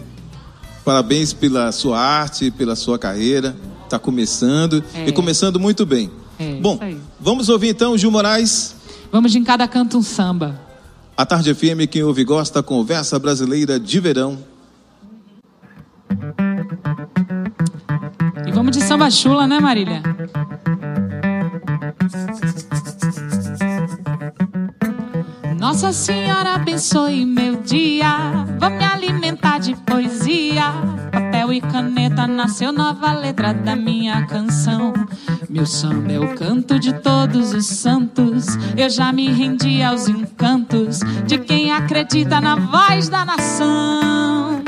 [0.86, 3.56] Parabéns pela sua arte, pela sua carreira.
[3.82, 5.08] Está começando é.
[5.08, 6.08] e começando muito bem.
[6.38, 6.78] É, Bom,
[7.18, 8.76] vamos ouvir então Gil Moraes.
[9.10, 10.60] Vamos de em cada canto um samba.
[11.16, 14.38] A Tarde firme quem ouve gosta, conversa brasileira de verão.
[18.46, 20.04] E vamos de samba chula, né, Marília?
[25.58, 28.46] Nossa Senhora abençoe meu dia.
[28.60, 30.15] Vou me alimentar depois.
[31.56, 34.92] E caneta nasceu nova letra da minha canção.
[35.48, 38.44] Meu samba é o canto de todos os santos.
[38.76, 44.60] Eu já me rendi aos encantos de quem acredita na voz da nação.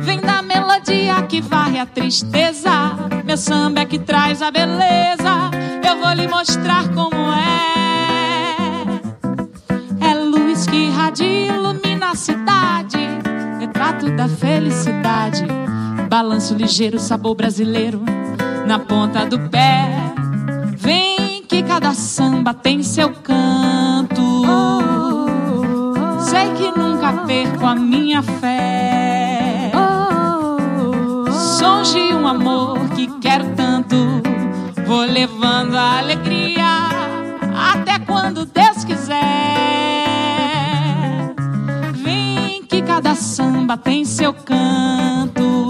[0.00, 2.96] Vem da melodia que varre a tristeza.
[3.24, 5.52] Meu samba é que traz a beleza.
[5.88, 7.76] Eu vou lhe mostrar como é.
[10.00, 12.98] É luz que irradia, ilumina a cidade.
[13.60, 15.46] Retrato da felicidade.
[16.08, 18.00] Balanço ligeiro, sabor brasileiro
[18.66, 19.88] na ponta do pé.
[20.76, 24.44] Vem que cada samba tem seu canto.
[26.20, 29.72] Sei que nunca perco a minha fé.
[31.58, 33.96] Sons de um amor que quero tanto.
[34.86, 36.88] Vou levando a alegria
[37.72, 38.75] até quando Deus
[42.96, 45.68] cada samba tem seu canto.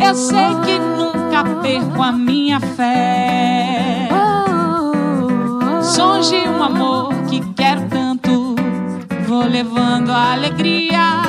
[0.00, 4.08] Eu sei que nunca perco a minha fé.
[5.82, 8.54] Sons de um amor que quero tanto.
[9.26, 11.22] Vou levando a alegria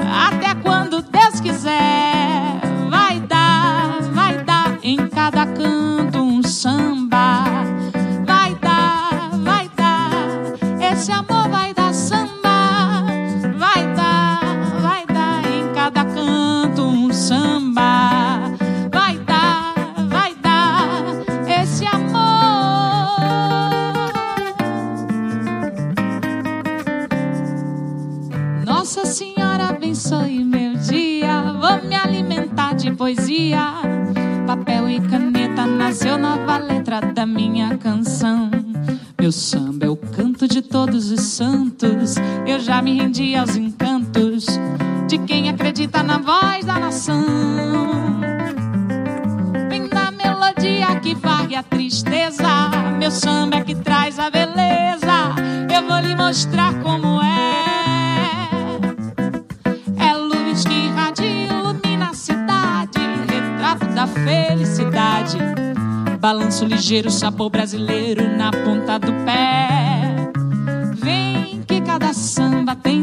[0.00, 2.58] até quando Deus quiser.
[2.88, 7.11] Vai dar, vai dar em cada canto um samba.
[29.92, 31.52] Abençoe meu dia.
[31.60, 33.74] Vou me alimentar de poesia.
[34.46, 38.50] Papel e caneta nasceu nova letra da minha canção.
[39.20, 42.14] Meu samba é o canto de todos os santos.
[42.46, 44.46] Eu já me rendi aos encantos
[45.06, 47.26] de quem acredita na voz da nação.
[49.68, 52.48] Vem da melodia que varre a tristeza.
[52.98, 55.34] Meu samba é que traz a beleza.
[55.70, 57.01] Eu vou lhe mostrar como
[64.24, 65.38] felicidade.
[66.20, 70.30] Balanço ligeiro, sabor brasileiro na ponta do pé.
[70.94, 73.01] Vem que cada samba tem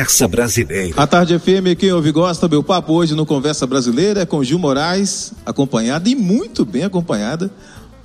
[0.00, 0.94] Conversa Brasileira.
[0.96, 4.58] A Tarde FM, quem ouve gosta, meu papo hoje no Conversa Brasileira é com Gil
[4.58, 7.50] Moraes, acompanhada e muito bem acompanhada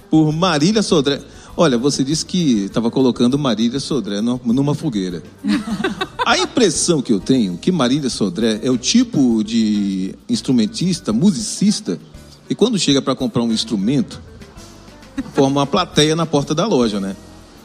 [0.10, 1.22] por Marília Sodré.
[1.56, 5.24] Olha, você disse que estava colocando Marília Sodré numa, numa fogueira.
[6.26, 11.98] A impressão que eu tenho que Marília Sodré é o tipo de instrumentista, musicista,
[12.50, 14.22] e quando chega para comprar um instrumento,
[15.34, 17.16] forma uma plateia na porta da loja, né?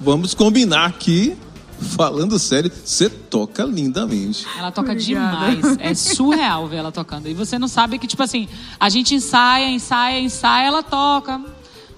[0.01, 1.37] Vamos combinar que,
[1.81, 4.47] falando sério, você toca lindamente.
[4.59, 5.55] Ela toca Obrigada.
[5.57, 5.77] demais.
[5.81, 7.29] É surreal ver ela tocando.
[7.29, 11.41] E você não sabe que, tipo assim, a gente ensaia, ensaia, ensaia, ela toca.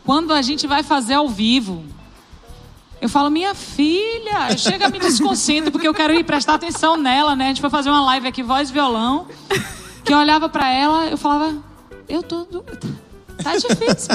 [0.04, 1.84] Quando a gente vai fazer ao vivo,
[3.00, 6.96] eu falo, minha filha, eu chego a me desconcentro, porque eu quero ir prestar atenção
[6.96, 7.46] nela, né?
[7.46, 9.26] A gente foi fazer uma live aqui, voz e violão,
[10.04, 11.54] que eu olhava pra ela, eu falava,
[12.08, 12.44] eu tô.
[12.44, 12.64] do-
[13.42, 14.14] Tá difícil.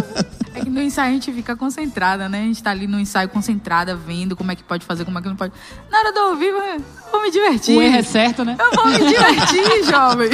[0.53, 2.41] É que no ensaio a gente fica concentrada, né?
[2.41, 5.21] A gente tá ali no ensaio concentrada, vendo como é que pode fazer, como é
[5.21, 5.53] que não pode.
[5.91, 7.78] Na hora do ao vivo, eu vou me divertir.
[7.78, 8.57] O erro é certo, né?
[8.59, 10.30] Eu vou me divertir, jovem.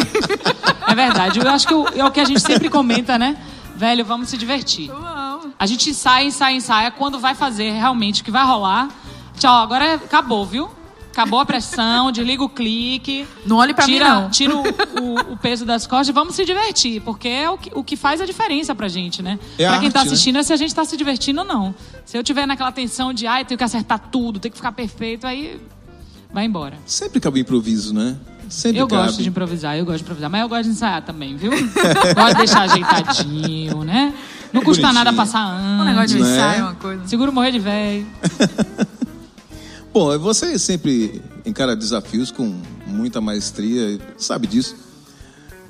[0.87, 1.39] É verdade.
[1.39, 3.37] Eu acho que é o que a gente sempre comenta, né?
[3.75, 4.87] Velho, vamos se divertir.
[4.87, 5.51] Vamos.
[5.59, 6.91] A gente ensaia, ensaia, ensaia.
[6.91, 8.89] Quando vai fazer realmente o que vai rolar.
[9.37, 10.69] Tchau, agora acabou, viu?
[11.13, 13.27] Acabou a pressão, desliga o clique.
[13.45, 14.29] Não olhe pra tira, mim, não.
[14.31, 14.63] Tira o,
[14.99, 17.01] o- o peso das costas e vamos se divertir.
[17.01, 19.37] Porque é o que, o que faz a diferença pra gente, né?
[19.59, 20.13] É pra quem tá arte, né?
[20.13, 21.73] assistindo é se a gente tá se divertindo ou não.
[22.03, 25.27] Se eu tiver naquela tensão de, ai, tenho que acertar tudo, tem que ficar perfeito,
[25.27, 25.61] aí
[26.33, 26.77] vai embora.
[26.85, 28.17] Sempre cabe improviso, né?
[28.49, 29.03] Sempre Eu cabe.
[29.05, 31.51] gosto de improvisar, eu gosto de improvisar, mas eu gosto de ensaiar também, viu?
[32.15, 34.13] gosto de deixar ajeitadinho, né?
[34.51, 35.05] Não custa Bonitinho.
[35.05, 35.81] nada passar anos.
[35.81, 36.31] Um negócio de Não é?
[36.31, 37.07] ensaio, uma coisa.
[37.07, 38.05] Seguro morrer de velho.
[39.93, 44.75] Bom, você sempre encara desafios com muita maestria, sabe disso.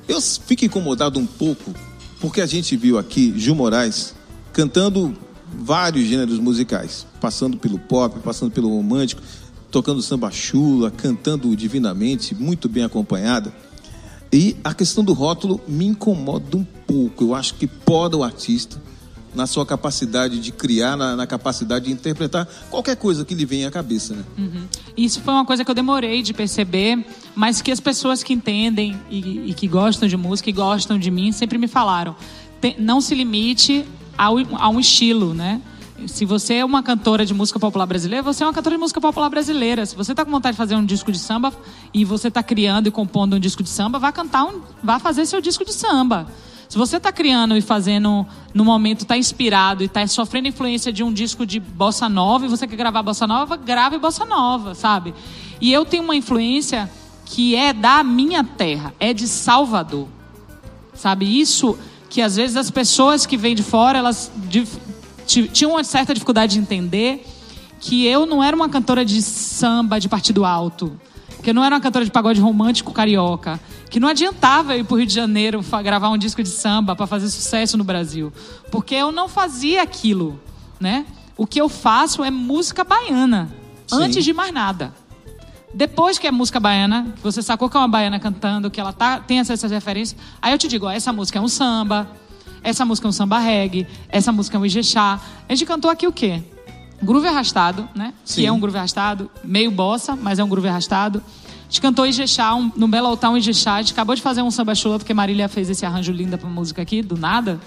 [0.08, 1.74] Eu fico incomodado um pouco
[2.22, 4.16] porque a gente viu aqui Gil Moraes
[4.54, 5.14] cantando
[5.54, 9.22] vários gêneros musicais, passando pelo pop, passando pelo romântico,
[9.70, 13.54] tocando samba chula, cantando divinamente, muito bem acompanhada.
[14.32, 17.26] E a questão do rótulo me incomoda um pouco.
[17.26, 18.82] Eu acho que poda o artista
[19.36, 23.68] na sua capacidade de criar, na, na capacidade de interpretar qualquer coisa que lhe venha
[23.68, 24.24] à cabeça, né?
[24.96, 27.06] Isso foi uma coisa que eu demorei de perceber,
[27.36, 31.10] mas que as pessoas que entendem e, e que gostam de música e gostam de
[31.10, 32.16] mim sempre me falaram.
[32.62, 33.86] Tem- não se limite
[34.18, 35.62] ao, a um estilo, né?
[36.08, 39.00] Se você é uma cantora de música popular brasileira, você é uma cantora de música
[39.00, 39.86] popular brasileira.
[39.86, 41.54] Se você está com vontade de fazer um disco de samba
[41.94, 45.26] e você está criando e compondo um disco de samba, vá cantar um, vá fazer
[45.26, 46.28] seu disco de samba.
[46.74, 51.04] Se você está criando e fazendo, no momento, está inspirado e está sofrendo influência de
[51.04, 55.14] um disco de bossa nova e você quer gravar bossa nova, grave bossa nova, sabe?
[55.62, 56.90] E eu tenho uma influência
[57.28, 60.08] que é da minha terra, é de Salvador.
[60.96, 61.40] Sabe?
[61.40, 61.78] Isso
[62.10, 64.32] que às vezes as pessoas que vêm de fora, elas
[65.28, 67.24] tinham uma certa dificuldade de entender
[67.80, 71.00] que eu não era uma cantora de samba de partido alto,
[71.44, 73.62] que eu não era uma cantora de pagode romântico carioca,
[73.94, 76.96] que não adiantava eu ir para o Rio de Janeiro gravar um disco de samba
[76.96, 78.34] para fazer sucesso no Brasil,
[78.72, 80.42] porque eu não fazia aquilo,
[80.80, 81.06] né?
[81.38, 83.52] O que eu faço é música baiana,
[83.86, 83.98] Sim.
[83.98, 84.92] antes de mais nada.
[85.76, 88.92] Depois que é música baiana, que você sacou que é uma baiana cantando, que ela
[88.92, 92.10] tá, tem essas referências, aí eu te digo, ó, essa música é um samba,
[92.64, 95.22] essa música é um samba reggae, essa música é um ijexá.
[95.48, 96.42] A gente cantou aqui o quê?
[97.00, 98.12] Groove arrastado, né?
[98.26, 98.42] Sim.
[98.42, 101.22] Que é um groove arrastado, meio bossa, mas é um groove arrastado.
[101.74, 103.74] A gente cantou Ijexá, um, no Belo Altar um Ijexá.
[103.74, 106.48] A gente acabou de fazer um samba chula, porque Marília fez esse arranjo lindo pra
[106.48, 107.60] música aqui, do nada.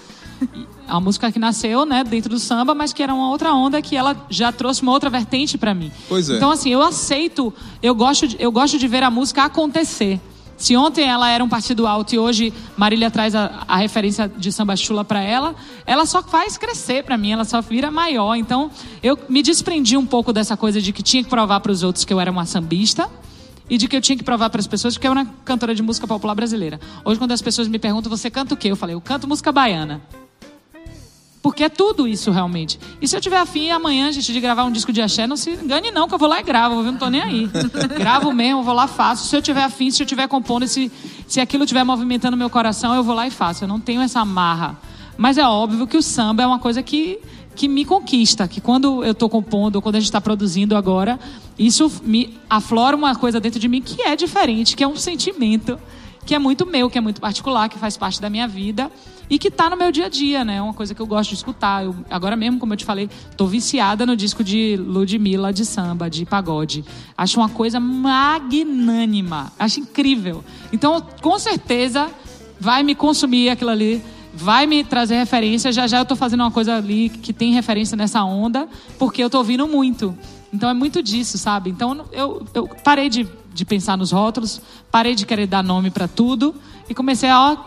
[0.87, 3.97] Uma música que nasceu, né, dentro do samba, mas que era uma outra onda que
[3.97, 5.91] ela já trouxe uma outra vertente pra mim.
[6.07, 6.37] Pois é.
[6.37, 7.53] Então, assim, eu aceito,
[7.83, 10.21] eu gosto, de, eu gosto de ver a música acontecer.
[10.55, 14.53] Se ontem ela era um partido alto e hoje Marília traz a, a referência de
[14.53, 15.53] samba chula para ela,
[15.85, 18.35] ela só faz crescer para mim, ela só vira maior.
[18.35, 18.71] Então,
[19.03, 22.05] eu me desprendi um pouco dessa coisa de que tinha que provar para os outros
[22.05, 23.09] que eu era uma sambista
[23.69, 25.81] e de que eu tinha que provar para as pessoas que eu era cantora de
[25.81, 26.79] música popular brasileira.
[27.03, 28.69] Hoje, quando as pessoas me perguntam, você canta o quê?
[28.69, 30.01] Eu falei, eu canto música baiana.
[31.41, 32.77] Porque é tudo isso realmente.
[33.01, 35.51] E se eu tiver afim amanhã, gente, de gravar um disco de axé, não se
[35.51, 37.49] engane não, que eu vou lá e gravo, eu não tô nem aí.
[37.97, 39.27] Gravo mesmo, vou lá faço.
[39.27, 40.91] Se eu tiver afim, se eu tiver compondo, se,
[41.25, 43.63] se aquilo estiver movimentando meu coração, eu vou lá e faço.
[43.63, 44.77] Eu não tenho essa amarra.
[45.17, 47.19] Mas é óbvio que o samba é uma coisa que,
[47.57, 51.19] que me conquista, que quando eu estou compondo, quando a gente está produzindo agora,
[51.57, 55.79] isso me aflora uma coisa dentro de mim que é diferente, que é um sentimento
[56.23, 58.91] que é muito meu, que é muito particular, que faz parte da minha vida
[59.29, 60.57] e que está no meu dia a dia, né?
[60.57, 61.85] É uma coisa que eu gosto de escutar.
[61.85, 66.09] Eu, agora mesmo, como eu te falei, tô viciada no disco de Ludmilla de samba,
[66.09, 66.85] de pagode.
[67.17, 70.43] Acho uma coisa magnânima, acho incrível.
[70.71, 72.11] Então, com certeza,
[72.59, 74.03] vai me consumir aquilo ali,
[74.33, 75.71] vai me trazer referência.
[75.71, 78.67] Já já eu tô fazendo uma coisa ali que tem referência nessa onda,
[78.97, 80.17] porque eu tô ouvindo muito.
[80.53, 81.69] Então é muito disso, sabe?
[81.69, 84.61] Então eu, eu parei de, de pensar nos rótulos,
[84.91, 86.55] parei de querer dar nome para tudo
[86.89, 87.57] e comecei a, ó,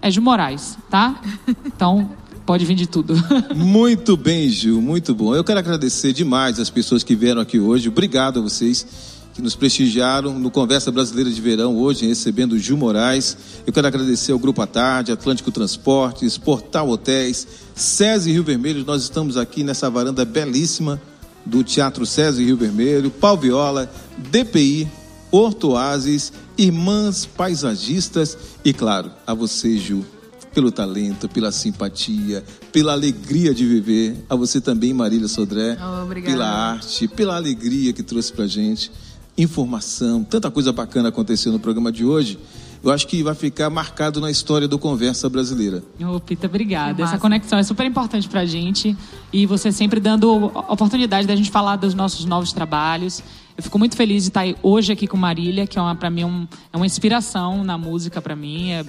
[0.00, 1.20] é Gil Moraes, tá?
[1.64, 2.10] Então
[2.46, 3.14] pode vir de tudo.
[3.54, 5.34] Muito bem, Gil, muito bom.
[5.34, 7.88] Eu quero agradecer demais as pessoas que vieram aqui hoje.
[7.88, 12.76] Obrigado a vocês que nos prestigiaram no Conversa Brasileira de Verão hoje, recebendo o Gil
[12.76, 13.34] Moraes.
[13.66, 18.84] Eu quero agradecer ao Grupo à Tarde, Atlântico Transportes, Portal Hotéis, SESI Rio Vermelho.
[18.84, 21.00] Nós estamos aqui nessa varanda belíssima
[21.46, 23.90] do Teatro SESI Rio Vermelho, Pau Viola,
[24.30, 24.86] DPI,
[25.30, 30.04] Hortoases, Irmãs Paisagistas e, claro, a você, Gil,
[30.52, 34.22] pelo talento, pela simpatia, pela alegria de viver.
[34.28, 38.92] A você também, Marília Sodré, Oh, pela arte, pela alegria que trouxe pra gente.
[39.40, 42.38] Informação, tanta coisa bacana aconteceu no programa de hoje.
[42.84, 45.82] Eu acho que vai ficar marcado na história do Conversa Brasileira.
[46.00, 47.02] Ô, Pita, obrigada.
[47.02, 48.96] Essa conexão é super importante pra gente
[49.32, 53.22] e você sempre dando oportunidade da gente falar dos nossos novos trabalhos.
[53.56, 56.24] Eu fico muito feliz de estar hoje aqui com Marília, que é uma, para mim
[56.24, 58.70] um- é uma inspiração na música para mim.
[58.70, 58.84] É-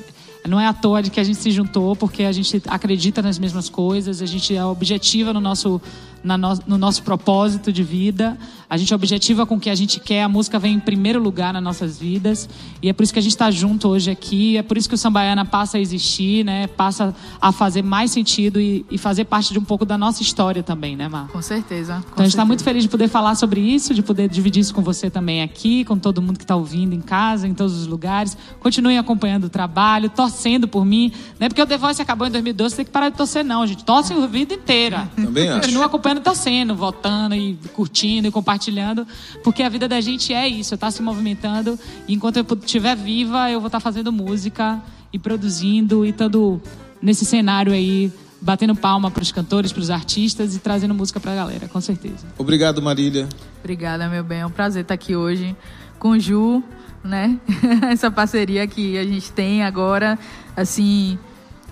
[0.47, 3.37] não é à toa de que a gente se juntou, porque a gente acredita nas
[3.37, 5.79] mesmas coisas, a gente é objetiva no nosso,
[6.24, 8.38] no, no nosso propósito de vida.
[8.69, 11.53] A gente objetiva com o que a gente quer, a música vem em primeiro lugar
[11.53, 12.47] nas nossas vidas.
[12.82, 14.95] E é por isso que a gente está junto hoje aqui, é por isso que
[14.95, 16.67] o Sambaiana passa a existir, né?
[16.67, 20.63] passa a fazer mais sentido e, e fazer parte de um pouco da nossa história
[20.63, 21.28] também, né, Mar?
[21.28, 21.95] Com certeza.
[21.95, 24.61] Com então a gente está muito feliz de poder falar sobre isso, de poder dividir
[24.61, 27.76] isso com você também aqui, com todo mundo que está ouvindo em casa, em todos
[27.76, 28.38] os lugares.
[28.59, 31.11] Continuem acompanhando o trabalho, torcendo por mim.
[31.39, 33.65] Não é porque o The Voice acabou em 2012, tem que parar de torcer, não,
[33.67, 33.84] gente.
[33.84, 35.09] Torce a vida inteira.
[35.15, 35.61] Também acho.
[35.61, 39.05] Continua acompanhando e torcendo, votando e curtindo e compartilhando
[39.43, 41.78] porque a vida da gente é isso, tá se movimentando.
[42.07, 44.82] E enquanto eu estiver viva, eu vou estar tá fazendo música
[45.12, 46.62] e produzindo e estando
[47.01, 51.32] nesse cenário aí, batendo palma para os cantores, para os artistas e trazendo música para
[51.32, 52.26] a galera, com certeza.
[52.38, 53.28] Obrigado, Marília.
[53.59, 54.39] Obrigada, meu bem.
[54.39, 55.55] É um prazer estar aqui hoje
[55.99, 56.64] com o Ju,
[57.03, 57.39] né?
[57.91, 60.18] Essa parceria que a gente tem agora,
[60.55, 61.18] assim,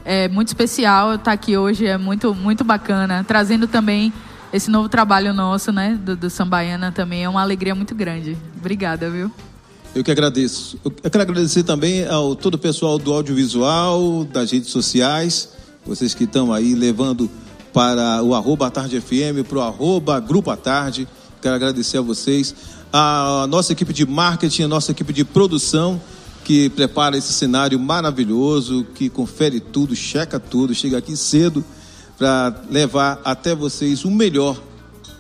[0.06, 3.24] é muito especial estar aqui hoje, é muito, muito bacana.
[3.24, 4.14] Trazendo também
[4.52, 8.38] esse novo trabalho nosso, né, do, do Sambaiana também é uma alegria muito grande.
[8.58, 9.32] Obrigada, viu?
[9.94, 10.80] Eu que agradeço.
[10.84, 15.50] Eu quero agradecer também ao todo o pessoal do audiovisual, das redes sociais,
[15.86, 17.30] vocês que estão aí levando
[17.74, 21.08] para o arroba Tarde FM, para o arroba Grupo à Tarde.
[21.42, 22.54] Quero agradecer a vocês,
[22.92, 26.02] a nossa equipe de marketing, a nossa equipe de produção,
[26.44, 31.64] que prepara esse cenário maravilhoso, que confere tudo, checa tudo, chega aqui cedo
[32.20, 34.62] para levar até vocês o melhor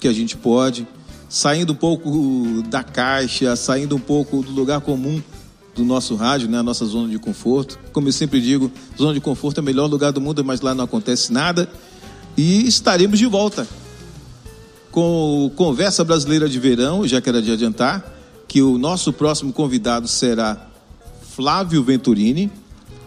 [0.01, 0.85] que a gente pode,
[1.29, 5.21] saindo um pouco da caixa, saindo um pouco do lugar comum
[5.73, 7.79] do nosso rádio, né, a nossa zona de conforto.
[7.93, 10.75] Como eu sempre digo, zona de conforto é o melhor lugar do mundo, mas lá
[10.75, 11.69] não acontece nada.
[12.35, 13.65] E estaremos de volta
[14.91, 18.13] com o Conversa Brasileira de Verão, já quero adiantar
[18.47, 20.67] que o nosso próximo convidado será
[21.35, 22.51] Flávio Venturini.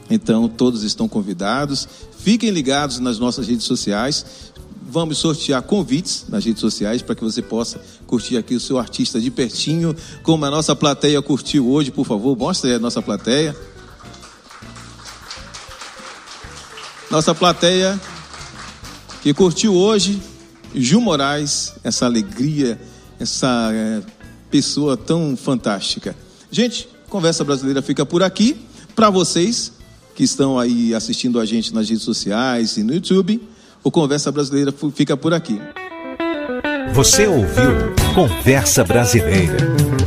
[0.09, 1.89] Então, todos estão convidados.
[2.23, 4.25] Fiquem ligados nas nossas redes sociais.
[4.89, 9.21] Vamos sortear convites nas redes sociais para que você possa curtir aqui o seu artista
[9.21, 11.91] de pertinho, como a nossa plateia curtiu hoje.
[11.91, 13.57] Por favor, mostre aí a nossa plateia.
[17.11, 18.01] Nossa plateia
[19.21, 20.23] que curtiu hoje,
[20.73, 22.81] Ju Moraes, essa alegria,
[23.19, 24.01] essa é,
[24.49, 26.15] pessoa tão fantástica.
[26.53, 28.57] Gente, Conversa Brasileira fica por aqui.
[28.95, 29.73] Para vocês,
[30.15, 33.41] que estão aí assistindo a gente nas redes sociais e no YouTube.
[33.83, 35.61] O Conversa Brasileira fica por aqui.
[36.93, 40.02] Você ouviu Conversa Brasileira.